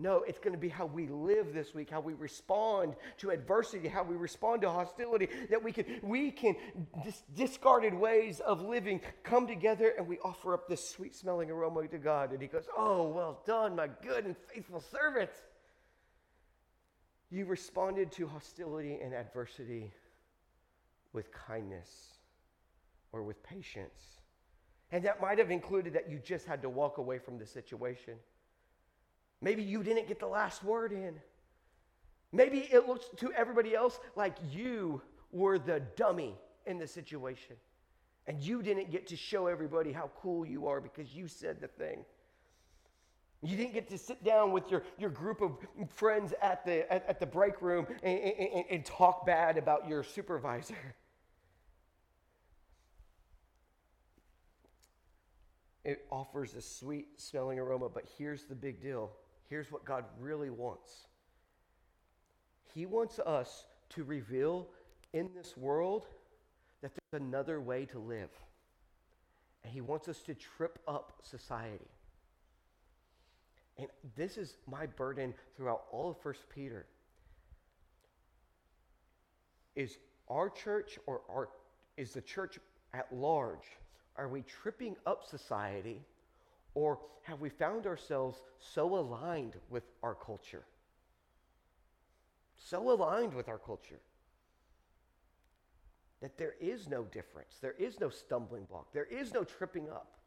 No, 0.00 0.22
it's 0.22 0.38
going 0.38 0.52
to 0.52 0.58
be 0.58 0.68
how 0.68 0.86
we 0.86 1.08
live 1.08 1.52
this 1.52 1.74
week, 1.74 1.90
how 1.90 2.00
we 2.00 2.14
respond 2.14 2.94
to 3.18 3.30
adversity, 3.30 3.88
how 3.88 4.04
we 4.04 4.14
respond 4.14 4.62
to 4.62 4.70
hostility, 4.70 5.28
that 5.50 5.62
we 5.62 5.72
can, 5.72 5.84
we 6.04 6.30
can 6.30 6.54
dis- 7.02 7.24
discarded 7.34 7.92
ways 7.92 8.38
of 8.38 8.62
living 8.62 9.00
come 9.24 9.48
together 9.48 9.92
and 9.98 10.06
we 10.06 10.20
offer 10.20 10.54
up 10.54 10.68
this 10.68 10.88
sweet 10.88 11.16
smelling 11.16 11.50
aroma 11.50 11.88
to 11.88 11.98
God. 11.98 12.30
And 12.30 12.40
He 12.40 12.46
goes, 12.46 12.68
Oh, 12.76 13.08
well 13.08 13.42
done, 13.44 13.74
my 13.74 13.88
good 14.02 14.24
and 14.24 14.36
faithful 14.54 14.80
servant. 14.80 15.30
You 17.30 17.44
responded 17.46 18.12
to 18.12 18.28
hostility 18.28 18.98
and 19.02 19.12
adversity 19.12 19.92
with 21.12 21.32
kindness 21.32 21.90
or 23.10 23.24
with 23.24 23.42
patience. 23.42 24.20
And 24.92 25.04
that 25.04 25.20
might 25.20 25.38
have 25.38 25.50
included 25.50 25.92
that 25.94 26.08
you 26.08 26.20
just 26.24 26.46
had 26.46 26.62
to 26.62 26.68
walk 26.68 26.98
away 26.98 27.18
from 27.18 27.38
the 27.38 27.46
situation. 27.46 28.14
Maybe 29.40 29.62
you 29.62 29.82
didn't 29.82 30.08
get 30.08 30.18
the 30.18 30.26
last 30.26 30.64
word 30.64 30.92
in. 30.92 31.14
Maybe 32.32 32.68
it 32.70 32.86
looks 32.86 33.06
to 33.16 33.32
everybody 33.32 33.74
else 33.74 33.98
like 34.16 34.36
you 34.50 35.00
were 35.32 35.58
the 35.58 35.80
dummy 35.96 36.34
in 36.66 36.78
the 36.78 36.86
situation. 36.86 37.56
And 38.26 38.42
you 38.42 38.62
didn't 38.62 38.90
get 38.90 39.06
to 39.08 39.16
show 39.16 39.46
everybody 39.46 39.92
how 39.92 40.10
cool 40.20 40.44
you 40.44 40.66
are 40.66 40.80
because 40.80 41.14
you 41.14 41.28
said 41.28 41.60
the 41.60 41.68
thing. 41.68 42.04
You 43.40 43.56
didn't 43.56 43.72
get 43.72 43.88
to 43.90 43.98
sit 43.98 44.24
down 44.24 44.52
with 44.52 44.70
your, 44.70 44.82
your 44.98 45.10
group 45.10 45.40
of 45.40 45.52
friends 45.94 46.34
at 46.42 46.64
the, 46.66 46.92
at, 46.92 47.08
at 47.08 47.20
the 47.20 47.26
break 47.26 47.62
room 47.62 47.86
and, 48.02 48.18
and, 48.18 48.64
and 48.68 48.84
talk 48.84 49.24
bad 49.24 49.56
about 49.56 49.88
your 49.88 50.02
supervisor. 50.02 50.74
It 55.84 56.04
offers 56.10 56.54
a 56.54 56.60
sweet 56.60 57.18
smelling 57.18 57.58
aroma, 57.58 57.88
but 57.88 58.04
here's 58.18 58.44
the 58.44 58.54
big 58.54 58.82
deal 58.82 59.12
here's 59.48 59.72
what 59.72 59.84
God 59.84 60.04
really 60.20 60.50
wants 60.50 61.06
He 62.74 62.86
wants 62.86 63.18
us 63.18 63.66
to 63.90 64.04
reveal 64.04 64.68
in 65.12 65.30
this 65.34 65.56
world 65.56 66.06
that 66.82 66.92
there's 66.94 67.22
another 67.22 67.60
way 67.60 67.86
to 67.86 67.98
live. 67.98 68.30
And 69.64 69.72
He 69.72 69.80
wants 69.80 70.08
us 70.08 70.20
to 70.22 70.34
trip 70.34 70.78
up 70.86 71.14
society. 71.22 71.88
And 73.78 73.88
this 74.16 74.36
is 74.36 74.56
my 74.66 74.86
burden 74.86 75.34
throughout 75.56 75.84
all 75.92 76.10
of 76.10 76.20
First 76.20 76.42
Peter. 76.54 76.86
Is 79.76 79.98
our 80.28 80.50
church 80.50 80.98
or 81.06 81.22
our, 81.30 81.48
is 81.96 82.12
the 82.12 82.20
church 82.20 82.58
at 82.92 83.06
large, 83.12 83.66
are 84.16 84.28
we 84.28 84.42
tripping 84.42 84.96
up 85.06 85.24
society 85.24 86.02
or 86.74 86.98
have 87.22 87.40
we 87.40 87.48
found 87.48 87.86
ourselves 87.86 88.40
so 88.58 88.96
aligned 88.96 89.54
with 89.68 89.84
our 90.02 90.14
culture? 90.14 90.64
So 92.56 92.90
aligned 92.90 93.34
with 93.34 93.48
our 93.48 93.58
culture 93.58 94.00
that 96.20 96.36
there 96.36 96.54
is 96.60 96.88
no 96.88 97.04
difference, 97.04 97.58
there 97.60 97.76
is 97.78 98.00
no 98.00 98.08
stumbling 98.08 98.64
block, 98.64 98.92
there 98.92 99.04
is 99.04 99.32
no 99.32 99.44
tripping 99.44 99.88
up. 99.88 100.18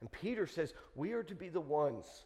And 0.00 0.10
Peter 0.10 0.46
says, 0.46 0.74
We 0.94 1.12
are 1.12 1.22
to 1.22 1.34
be 1.34 1.48
the 1.48 1.60
ones. 1.60 2.24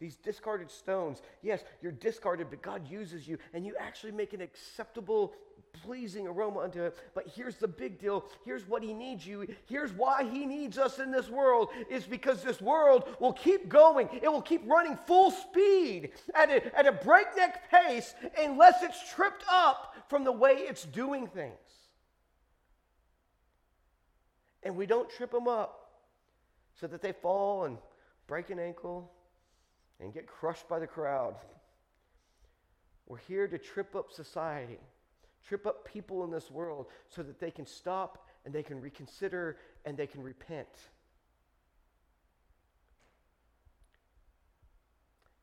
These 0.00 0.16
discarded 0.16 0.70
stones, 0.70 1.20
yes, 1.42 1.62
you're 1.82 1.92
discarded, 1.92 2.48
but 2.48 2.62
God 2.62 2.90
uses 2.90 3.28
you 3.28 3.36
and 3.52 3.66
you 3.66 3.76
actually 3.78 4.12
make 4.12 4.32
an 4.32 4.40
acceptable 4.40 5.34
pleasing 5.74 6.26
aroma 6.26 6.60
unto 6.60 6.82
him. 6.82 6.92
But 7.14 7.28
here's 7.28 7.56
the 7.56 7.68
big 7.68 8.00
deal. 8.00 8.24
Here's 8.42 8.66
what 8.66 8.82
he 8.82 8.94
needs 8.94 9.26
you. 9.26 9.46
Here's 9.66 9.92
why 9.92 10.24
he 10.24 10.46
needs 10.46 10.78
us 10.78 10.98
in 10.98 11.10
this 11.10 11.28
world 11.28 11.68
is 11.90 12.04
because 12.04 12.42
this 12.42 12.62
world 12.62 13.14
will 13.20 13.34
keep 13.34 13.68
going. 13.68 14.08
It 14.22 14.32
will 14.32 14.40
keep 14.40 14.62
running 14.66 14.96
full 15.06 15.30
speed 15.30 16.12
at 16.34 16.48
a, 16.48 16.78
at 16.78 16.86
a 16.86 16.92
breakneck 16.92 17.70
pace 17.70 18.14
unless 18.38 18.82
it's 18.82 19.12
tripped 19.12 19.44
up 19.52 19.94
from 20.08 20.24
the 20.24 20.32
way 20.32 20.52
it's 20.52 20.86
doing 20.86 21.26
things. 21.26 21.52
And 24.62 24.76
we 24.76 24.86
don't 24.86 25.10
trip 25.10 25.30
them 25.30 25.46
up 25.46 25.90
so 26.80 26.86
that 26.86 27.02
they 27.02 27.12
fall 27.12 27.64
and 27.64 27.76
break 28.26 28.48
an 28.48 28.58
ankle 28.58 29.12
and 30.00 30.12
get 30.12 30.26
crushed 30.26 30.68
by 30.68 30.78
the 30.78 30.86
crowd. 30.86 31.34
We're 33.06 33.18
here 33.18 33.46
to 33.48 33.58
trip 33.58 33.94
up 33.94 34.12
society 34.12 34.78
trip 35.46 35.66
up 35.66 35.84
people 35.84 36.24
in 36.24 36.30
this 36.30 36.50
world 36.50 36.86
so 37.08 37.22
that 37.22 37.40
they 37.40 37.50
can 37.50 37.66
stop 37.66 38.26
and 38.44 38.54
they 38.54 38.62
can 38.62 38.80
reconsider 38.80 39.56
and 39.84 39.96
they 39.96 40.06
can 40.06 40.22
repent. 40.22 40.68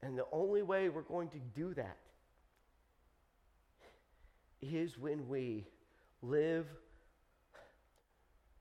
And 0.01 0.17
the 0.17 0.25
only 0.31 0.61
way 0.61 0.89
we're 0.89 1.01
going 1.01 1.29
to 1.29 1.39
do 1.55 1.73
that 1.73 1.97
is 4.61 4.97
when 4.97 5.27
we 5.27 5.65
live 6.21 6.65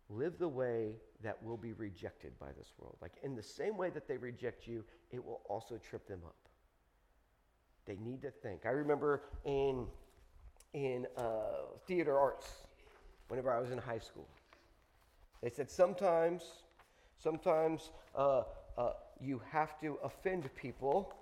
live 0.08 0.38
the 0.38 0.48
way 0.48 0.94
that 1.24 1.42
will 1.42 1.56
be 1.56 1.72
rejected 1.72 2.38
by 2.38 2.46
this 2.56 2.72
world. 2.78 2.96
Like 3.02 3.14
in 3.24 3.34
the 3.34 3.42
same 3.42 3.76
way 3.76 3.90
that 3.90 4.06
they 4.06 4.16
reject 4.16 4.68
you, 4.68 4.84
it 5.10 5.24
will 5.24 5.40
also 5.48 5.78
trip 5.78 6.06
them 6.06 6.20
up. 6.24 6.36
They 7.86 7.96
need 7.96 8.22
to 8.22 8.30
think. 8.30 8.66
I 8.66 8.70
remember 8.70 9.22
in 9.44 9.86
in 10.72 11.06
uh, 11.16 11.22
theater 11.86 12.18
arts 12.18 12.46
whenever 13.28 13.52
I 13.52 13.60
was 13.60 13.70
in 13.70 13.78
high 13.78 13.98
school. 13.98 14.28
They 15.42 15.50
said 15.50 15.70
sometimes, 15.70 16.42
sometimes 17.18 17.90
uh, 18.14 18.42
uh, 18.76 18.92
you 19.20 19.40
have 19.50 19.80
to 19.80 19.98
offend 20.02 20.54
people 20.54 21.14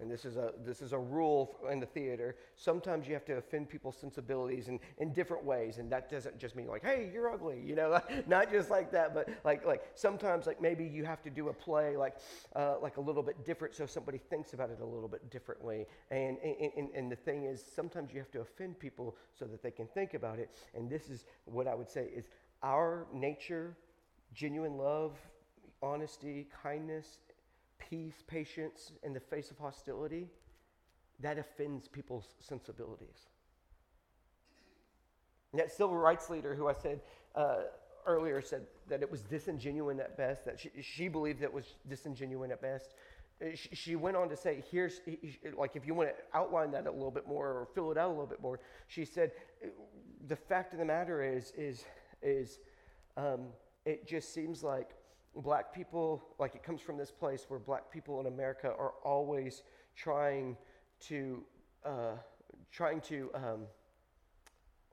and 0.00 0.10
this 0.10 0.24
is 0.24 0.36
a 0.36 0.52
this 0.64 0.82
is 0.82 0.92
a 0.92 0.98
rule 0.98 1.56
in 1.70 1.80
the 1.80 1.86
theater. 1.86 2.36
Sometimes 2.56 3.06
you 3.06 3.14
have 3.14 3.24
to 3.26 3.36
offend 3.36 3.68
people's 3.68 3.96
sensibilities 3.96 4.68
in, 4.68 4.80
in 4.98 5.12
different 5.12 5.44
ways 5.44 5.78
and 5.78 5.90
that 5.92 6.10
doesn't 6.10 6.38
just 6.38 6.56
mean 6.56 6.66
like 6.66 6.84
hey 6.84 7.10
you're 7.12 7.30
ugly 7.30 7.60
you 7.64 7.74
know? 7.74 8.00
Not 8.26 8.50
just 8.50 8.70
like 8.70 8.90
that 8.92 9.14
but 9.14 9.28
like 9.44 9.64
like 9.64 9.82
sometimes 9.94 10.46
like 10.46 10.60
maybe 10.60 10.84
you 10.84 11.04
have 11.04 11.22
to 11.22 11.30
do 11.30 11.48
a 11.48 11.52
play 11.52 11.96
like 11.96 12.16
uh, 12.56 12.74
like 12.80 12.96
a 12.96 13.00
little 13.00 13.22
bit 13.22 13.44
different 13.44 13.74
so 13.74 13.86
somebody 13.86 14.18
thinks 14.18 14.52
about 14.52 14.70
it 14.70 14.80
a 14.80 14.86
little 14.86 15.08
bit 15.08 15.30
differently. 15.30 15.86
And 16.10 16.38
and, 16.38 16.72
and 16.76 16.88
and 16.94 17.12
the 17.12 17.16
thing 17.16 17.44
is 17.44 17.62
sometimes 17.74 18.12
you 18.12 18.18
have 18.18 18.30
to 18.32 18.40
offend 18.40 18.78
people 18.78 19.16
so 19.38 19.44
that 19.46 19.62
they 19.62 19.70
can 19.70 19.86
think 19.86 20.14
about 20.14 20.38
it. 20.38 20.50
And 20.74 20.88
this 20.88 21.08
is 21.08 21.24
what 21.44 21.66
i 21.66 21.74
would 21.74 21.90
say 21.90 22.08
is 22.14 22.28
our 22.62 23.06
nature 23.12 23.76
genuine 24.34 24.76
love 24.76 25.18
honesty 25.82 26.46
kindness 26.62 27.18
peace, 27.88 28.22
patience 28.26 28.92
in 29.02 29.12
the 29.12 29.20
face 29.20 29.50
of 29.50 29.58
hostility, 29.58 30.28
that 31.20 31.38
offends 31.38 31.88
people's 31.88 32.34
sensibilities. 32.40 33.28
And 35.52 35.60
that 35.60 35.72
civil 35.72 35.96
rights 35.96 36.30
leader 36.30 36.54
who 36.54 36.68
I 36.68 36.72
said 36.72 37.00
uh, 37.34 37.62
earlier 38.06 38.40
said 38.40 38.62
that 38.88 39.02
it 39.02 39.10
was 39.10 39.22
disingenuous 39.22 39.98
at 39.98 40.16
best, 40.16 40.44
that 40.44 40.60
she, 40.60 40.70
she 40.80 41.08
believed 41.08 41.42
it 41.42 41.52
was 41.52 41.74
disingenuous 41.88 42.50
at 42.52 42.62
best. 42.62 42.94
Uh, 43.42 43.54
she, 43.54 43.68
she 43.74 43.96
went 43.96 44.16
on 44.16 44.28
to 44.28 44.36
say, 44.36 44.62
here's, 44.70 45.00
like, 45.56 45.74
if 45.74 45.86
you 45.86 45.94
want 45.94 46.08
to 46.08 46.14
outline 46.38 46.70
that 46.70 46.86
a 46.86 46.90
little 46.90 47.10
bit 47.10 47.26
more 47.26 47.48
or 47.48 47.68
fill 47.74 47.90
it 47.90 47.98
out 47.98 48.08
a 48.08 48.10
little 48.10 48.26
bit 48.26 48.40
more, 48.40 48.60
she 48.86 49.04
said, 49.04 49.32
the 50.28 50.36
fact 50.36 50.72
of 50.72 50.78
the 50.78 50.84
matter 50.84 51.22
is, 51.22 51.52
is, 51.56 51.84
is 52.22 52.58
um, 53.16 53.46
it 53.84 54.06
just 54.06 54.32
seems 54.32 54.62
like 54.62 54.90
black 55.36 55.74
people, 55.74 56.22
like 56.38 56.54
it 56.54 56.62
comes 56.62 56.80
from 56.80 56.96
this 56.96 57.10
place 57.10 57.46
where 57.48 57.60
black 57.60 57.90
people 57.90 58.20
in 58.20 58.26
America 58.26 58.68
are 58.68 58.94
always 59.04 59.62
trying 59.96 60.56
to, 61.00 61.42
uh, 61.84 62.14
trying 62.70 63.00
to, 63.02 63.30
um, 63.34 63.60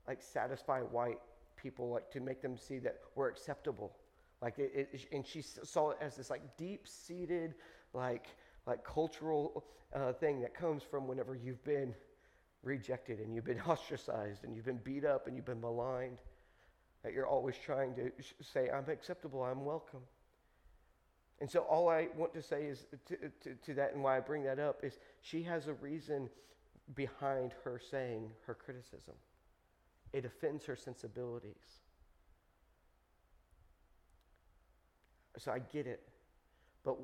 like 0.07 0.21
satisfy 0.21 0.79
white 0.79 1.19
people, 1.55 1.89
like 1.89 2.09
to 2.11 2.19
make 2.19 2.41
them 2.41 2.57
see 2.57 2.79
that 2.79 2.99
we're 3.15 3.27
acceptable. 3.27 3.91
Like 4.41 4.59
it, 4.59 4.89
it 4.93 5.07
and 5.11 5.25
she 5.25 5.41
saw 5.41 5.91
it 5.91 5.97
as 5.99 6.15
this 6.15 6.29
like 6.29 6.57
deep-seated, 6.57 7.55
like 7.93 8.27
like 8.67 8.83
cultural 8.83 9.65
uh, 9.93 10.13
thing 10.13 10.41
that 10.41 10.53
comes 10.53 10.83
from 10.83 11.07
whenever 11.07 11.35
you've 11.35 11.63
been 11.63 11.95
rejected 12.63 13.19
and 13.19 13.33
you've 13.33 13.45
been 13.45 13.61
ostracized 13.67 14.43
and 14.43 14.55
you've 14.55 14.65
been 14.65 14.81
beat 14.83 15.05
up 15.05 15.27
and 15.27 15.35
you've 15.35 15.45
been 15.45 15.61
maligned. 15.61 16.19
That 17.03 17.13
you're 17.13 17.27
always 17.27 17.55
trying 17.63 17.95
to 17.95 18.11
say, 18.41 18.69
I'm 18.69 18.89
acceptable, 18.89 19.43
I'm 19.43 19.63
welcome. 19.63 20.01
And 21.39 21.49
so, 21.49 21.59
all 21.59 21.87
I 21.87 22.07
want 22.15 22.33
to 22.33 22.41
say 22.41 22.63
is 22.63 22.85
to, 23.05 23.15
to, 23.43 23.53
to, 23.53 23.73
that, 23.75 23.93
and 23.93 24.03
why 24.03 24.17
I 24.17 24.19
bring 24.19 24.43
that 24.43 24.59
up, 24.59 24.83
is 24.83 24.97
she 25.21 25.43
has 25.43 25.67
a 25.67 25.73
reason 25.73 26.29
behind 26.95 27.53
her 27.63 27.79
saying 27.91 28.31
her 28.47 28.55
criticism. 28.55 29.13
It 30.13 30.25
offends 30.25 30.65
her 30.65 30.75
sensibilities. 30.75 31.81
So, 35.37 35.51
I 35.51 35.59
get 35.59 35.85
it. 35.85 36.01
But 36.83 36.97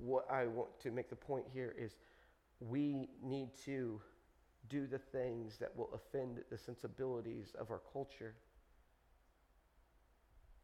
what 0.00 0.26
I 0.30 0.46
want 0.46 0.70
to 0.80 0.90
make 0.90 1.10
the 1.10 1.16
point 1.16 1.44
here 1.52 1.74
is 1.78 1.96
we 2.60 3.08
need 3.22 3.50
to 3.64 4.00
do 4.68 4.86
the 4.86 4.98
things 4.98 5.58
that 5.58 5.76
will 5.76 5.90
offend 5.94 6.38
the 6.50 6.58
sensibilities 6.58 7.54
of 7.58 7.70
our 7.70 7.80
culture. 7.92 8.34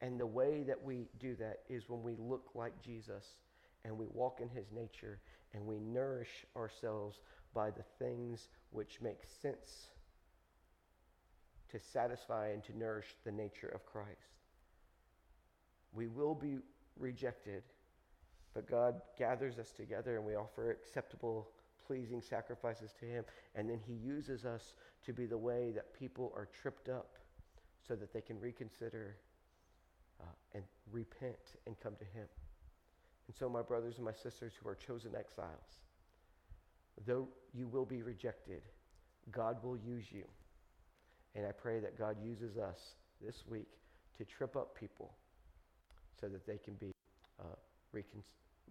And 0.02 0.18
the 0.18 0.26
way 0.26 0.64
that 0.64 0.82
we 0.82 1.06
do 1.20 1.36
that 1.36 1.60
is 1.68 1.88
when 1.88 2.02
we 2.02 2.16
look 2.18 2.50
like 2.54 2.72
Jesus 2.82 3.24
and 3.84 3.96
we 3.96 4.06
walk 4.12 4.40
in 4.40 4.48
his 4.48 4.66
nature 4.72 5.20
and 5.54 5.64
we 5.64 5.78
nourish 5.78 6.44
ourselves 6.56 7.20
by 7.54 7.70
the 7.70 7.84
things 8.00 8.48
which 8.72 9.00
make 9.00 9.20
sense 9.40 9.90
to 11.70 11.78
satisfy 11.78 12.48
and 12.48 12.64
to 12.64 12.76
nourish 12.76 13.14
the 13.24 13.30
nature 13.30 13.68
of 13.68 13.86
Christ. 13.86 14.40
We 15.92 16.08
will 16.08 16.34
be 16.34 16.56
rejected, 16.98 17.62
but 18.54 18.68
God 18.68 19.00
gathers 19.16 19.58
us 19.58 19.70
together 19.70 20.16
and 20.16 20.26
we 20.26 20.34
offer 20.34 20.72
acceptable 20.72 21.48
pleasing 21.86 22.20
sacrifices 22.20 22.92
to 22.98 23.06
Him. 23.06 23.24
And 23.54 23.70
then 23.70 23.78
He 23.86 23.94
uses 23.94 24.44
us 24.44 24.74
to 25.06 25.12
be 25.12 25.26
the 25.26 25.38
way 25.38 25.70
that 25.74 25.94
people 25.94 26.32
are 26.34 26.48
tripped 26.60 26.88
up 26.88 27.18
so 27.86 27.94
that 27.94 28.12
they 28.12 28.20
can 28.20 28.40
reconsider 28.40 29.16
uh, 30.22 30.26
and 30.54 30.62
repent 30.90 31.56
and 31.66 31.76
come 31.82 31.94
to 31.98 32.04
Him. 32.04 32.26
And 33.26 33.36
so, 33.36 33.48
my 33.48 33.62
brothers 33.62 33.96
and 33.96 34.04
my 34.04 34.12
sisters 34.12 34.52
who 34.60 34.68
are 34.68 34.74
chosen 34.74 35.12
exiles, 35.14 35.80
though 37.06 37.28
you 37.54 37.66
will 37.66 37.84
be 37.84 38.02
rejected, 38.02 38.62
God 39.30 39.62
will 39.62 39.76
use 39.76 40.04
you. 40.10 40.24
And 41.34 41.46
I 41.46 41.52
pray 41.52 41.80
that 41.80 41.98
God 41.98 42.16
uses 42.22 42.58
us 42.58 42.96
this 43.24 43.44
week 43.48 43.68
to 44.18 44.24
trip 44.24 44.56
up 44.56 44.78
people 44.78 45.12
so 46.20 46.28
that 46.28 46.46
they 46.46 46.58
can 46.58 46.74
be 46.74 46.92
uh, 47.40 47.56
recon- 47.92 48.22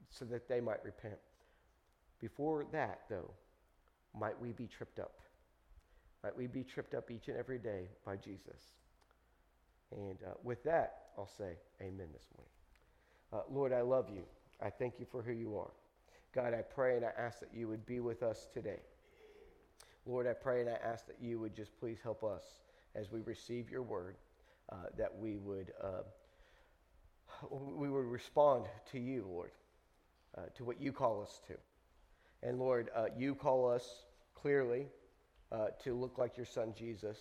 so 0.09 0.25
that 0.25 0.47
they 0.47 0.61
might 0.61 0.83
repent. 0.83 1.19
Before 2.19 2.65
that, 2.71 3.01
though, 3.09 3.31
might 4.17 4.39
we 4.39 4.51
be 4.51 4.67
tripped 4.67 4.99
up? 4.99 5.21
Might 6.23 6.37
we 6.37 6.47
be 6.47 6.63
tripped 6.63 6.93
up 6.93 7.09
each 7.09 7.27
and 7.27 7.37
every 7.37 7.57
day 7.57 7.87
by 8.05 8.15
Jesus? 8.15 8.75
And 9.91 10.17
uh, 10.25 10.33
with 10.43 10.63
that, 10.63 11.03
I'll 11.17 11.27
say 11.27 11.57
amen 11.81 12.07
this 12.13 12.27
morning. 12.35 12.51
Uh, 13.33 13.53
Lord, 13.53 13.73
I 13.73 13.81
love 13.81 14.09
you. 14.09 14.23
I 14.61 14.69
thank 14.69 14.99
you 14.99 15.05
for 15.11 15.21
who 15.21 15.31
you 15.31 15.57
are. 15.57 15.71
God, 16.33 16.53
I 16.53 16.61
pray 16.61 16.95
and 16.95 17.05
I 17.05 17.11
ask 17.17 17.39
that 17.39 17.49
you 17.53 17.67
would 17.67 17.85
be 17.85 17.99
with 17.99 18.23
us 18.23 18.47
today. 18.53 18.79
Lord, 20.05 20.27
I 20.27 20.33
pray 20.33 20.61
and 20.61 20.69
I 20.69 20.77
ask 20.83 21.05
that 21.07 21.17
you 21.21 21.39
would 21.39 21.55
just 21.55 21.77
please 21.79 21.97
help 22.01 22.23
us 22.23 22.43
as 22.95 23.11
we 23.11 23.21
receive 23.21 23.69
your 23.69 23.83
word, 23.83 24.15
uh, 24.71 24.75
that 24.97 25.15
we 25.17 25.37
would, 25.37 25.71
uh, 25.83 26.03
we 27.51 27.89
would 27.89 28.05
respond 28.05 28.65
to 28.91 28.99
you, 28.99 29.25
Lord, 29.29 29.51
uh, 30.37 30.43
to 30.55 30.63
what 30.63 30.81
you 30.81 30.91
call 30.91 31.21
us 31.21 31.41
to. 31.47 31.53
And 32.43 32.59
Lord, 32.59 32.89
uh, 32.95 33.07
you 33.17 33.35
call 33.35 33.69
us 33.69 34.05
clearly 34.33 34.87
to 35.83 35.93
look 35.93 36.17
like 36.17 36.37
your 36.37 36.45
son 36.45 36.73
Jesus, 36.77 37.17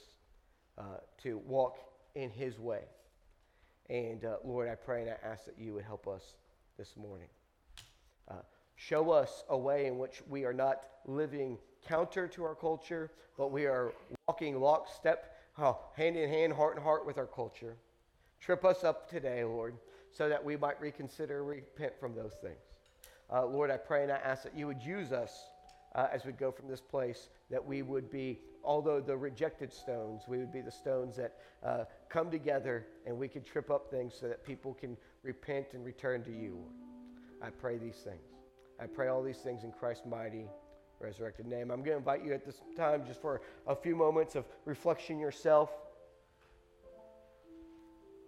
to 1.18 1.38
walk 1.38 1.78
in 2.14 2.30
his 2.30 2.58
way. 2.58 2.82
And 3.88 4.24
uh, 4.24 4.36
Lord, 4.44 4.68
I 4.68 4.74
pray 4.74 5.02
and 5.02 5.10
I 5.10 5.16
ask 5.26 5.44
that 5.46 5.58
you 5.58 5.74
would 5.74 5.84
help 5.84 6.06
us 6.06 6.34
this 6.78 6.96
morning. 6.96 7.28
Uh, 8.30 8.34
show 8.76 9.10
us 9.10 9.44
a 9.48 9.58
way 9.58 9.86
in 9.86 9.98
which 9.98 10.22
we 10.28 10.44
are 10.44 10.52
not 10.52 10.82
living 11.06 11.58
counter 11.86 12.28
to 12.28 12.44
our 12.44 12.54
culture, 12.54 13.10
but 13.36 13.50
we 13.50 13.66
are 13.66 13.92
walking 14.28 14.60
lockstep, 14.60 15.36
oh, 15.58 15.78
hand 15.96 16.16
in 16.16 16.28
hand, 16.28 16.52
heart 16.52 16.76
in 16.76 16.82
heart 16.82 17.04
with 17.06 17.18
our 17.18 17.26
culture. 17.26 17.76
Trip 18.40 18.64
us 18.64 18.84
up 18.84 19.10
today, 19.10 19.44
Lord, 19.44 19.74
so 20.12 20.28
that 20.28 20.44
we 20.44 20.56
might 20.56 20.80
reconsider, 20.80 21.42
repent 21.42 21.92
from 21.98 22.14
those 22.14 22.34
things. 22.40 22.60
Uh, 23.32 23.46
Lord, 23.46 23.70
I 23.70 23.76
pray 23.76 24.02
and 24.02 24.10
I 24.10 24.16
ask 24.16 24.42
that 24.44 24.56
you 24.56 24.66
would 24.66 24.82
use 24.82 25.12
us 25.12 25.49
uh, 25.94 26.06
as 26.12 26.24
we 26.24 26.32
go 26.32 26.50
from 26.50 26.68
this 26.68 26.80
place, 26.80 27.28
that 27.50 27.64
we 27.64 27.82
would 27.82 28.10
be, 28.10 28.40
although 28.62 29.00
the 29.00 29.16
rejected 29.16 29.72
stones, 29.72 30.22
we 30.28 30.38
would 30.38 30.52
be 30.52 30.60
the 30.60 30.70
stones 30.70 31.16
that 31.16 31.36
uh, 31.64 31.84
come 32.08 32.30
together 32.30 32.86
and 33.06 33.16
we 33.16 33.28
can 33.28 33.42
trip 33.42 33.70
up 33.70 33.90
things 33.90 34.14
so 34.18 34.28
that 34.28 34.44
people 34.44 34.74
can 34.74 34.96
repent 35.22 35.66
and 35.72 35.84
return 35.84 36.22
to 36.24 36.30
you. 36.30 36.58
I 37.42 37.50
pray 37.50 37.78
these 37.78 37.96
things. 37.96 38.22
I 38.80 38.86
pray 38.86 39.08
all 39.08 39.22
these 39.22 39.38
things 39.38 39.64
in 39.64 39.72
Christ's 39.72 40.06
mighty, 40.06 40.46
resurrected 41.00 41.46
name. 41.46 41.70
I'm 41.70 41.82
going 41.82 41.92
to 41.92 41.96
invite 41.96 42.24
you 42.24 42.32
at 42.32 42.44
this 42.44 42.60
time 42.76 43.04
just 43.06 43.20
for 43.20 43.40
a 43.66 43.74
few 43.74 43.96
moments 43.96 44.36
of 44.36 44.44
reflection 44.64 45.18
yourself. 45.18 45.70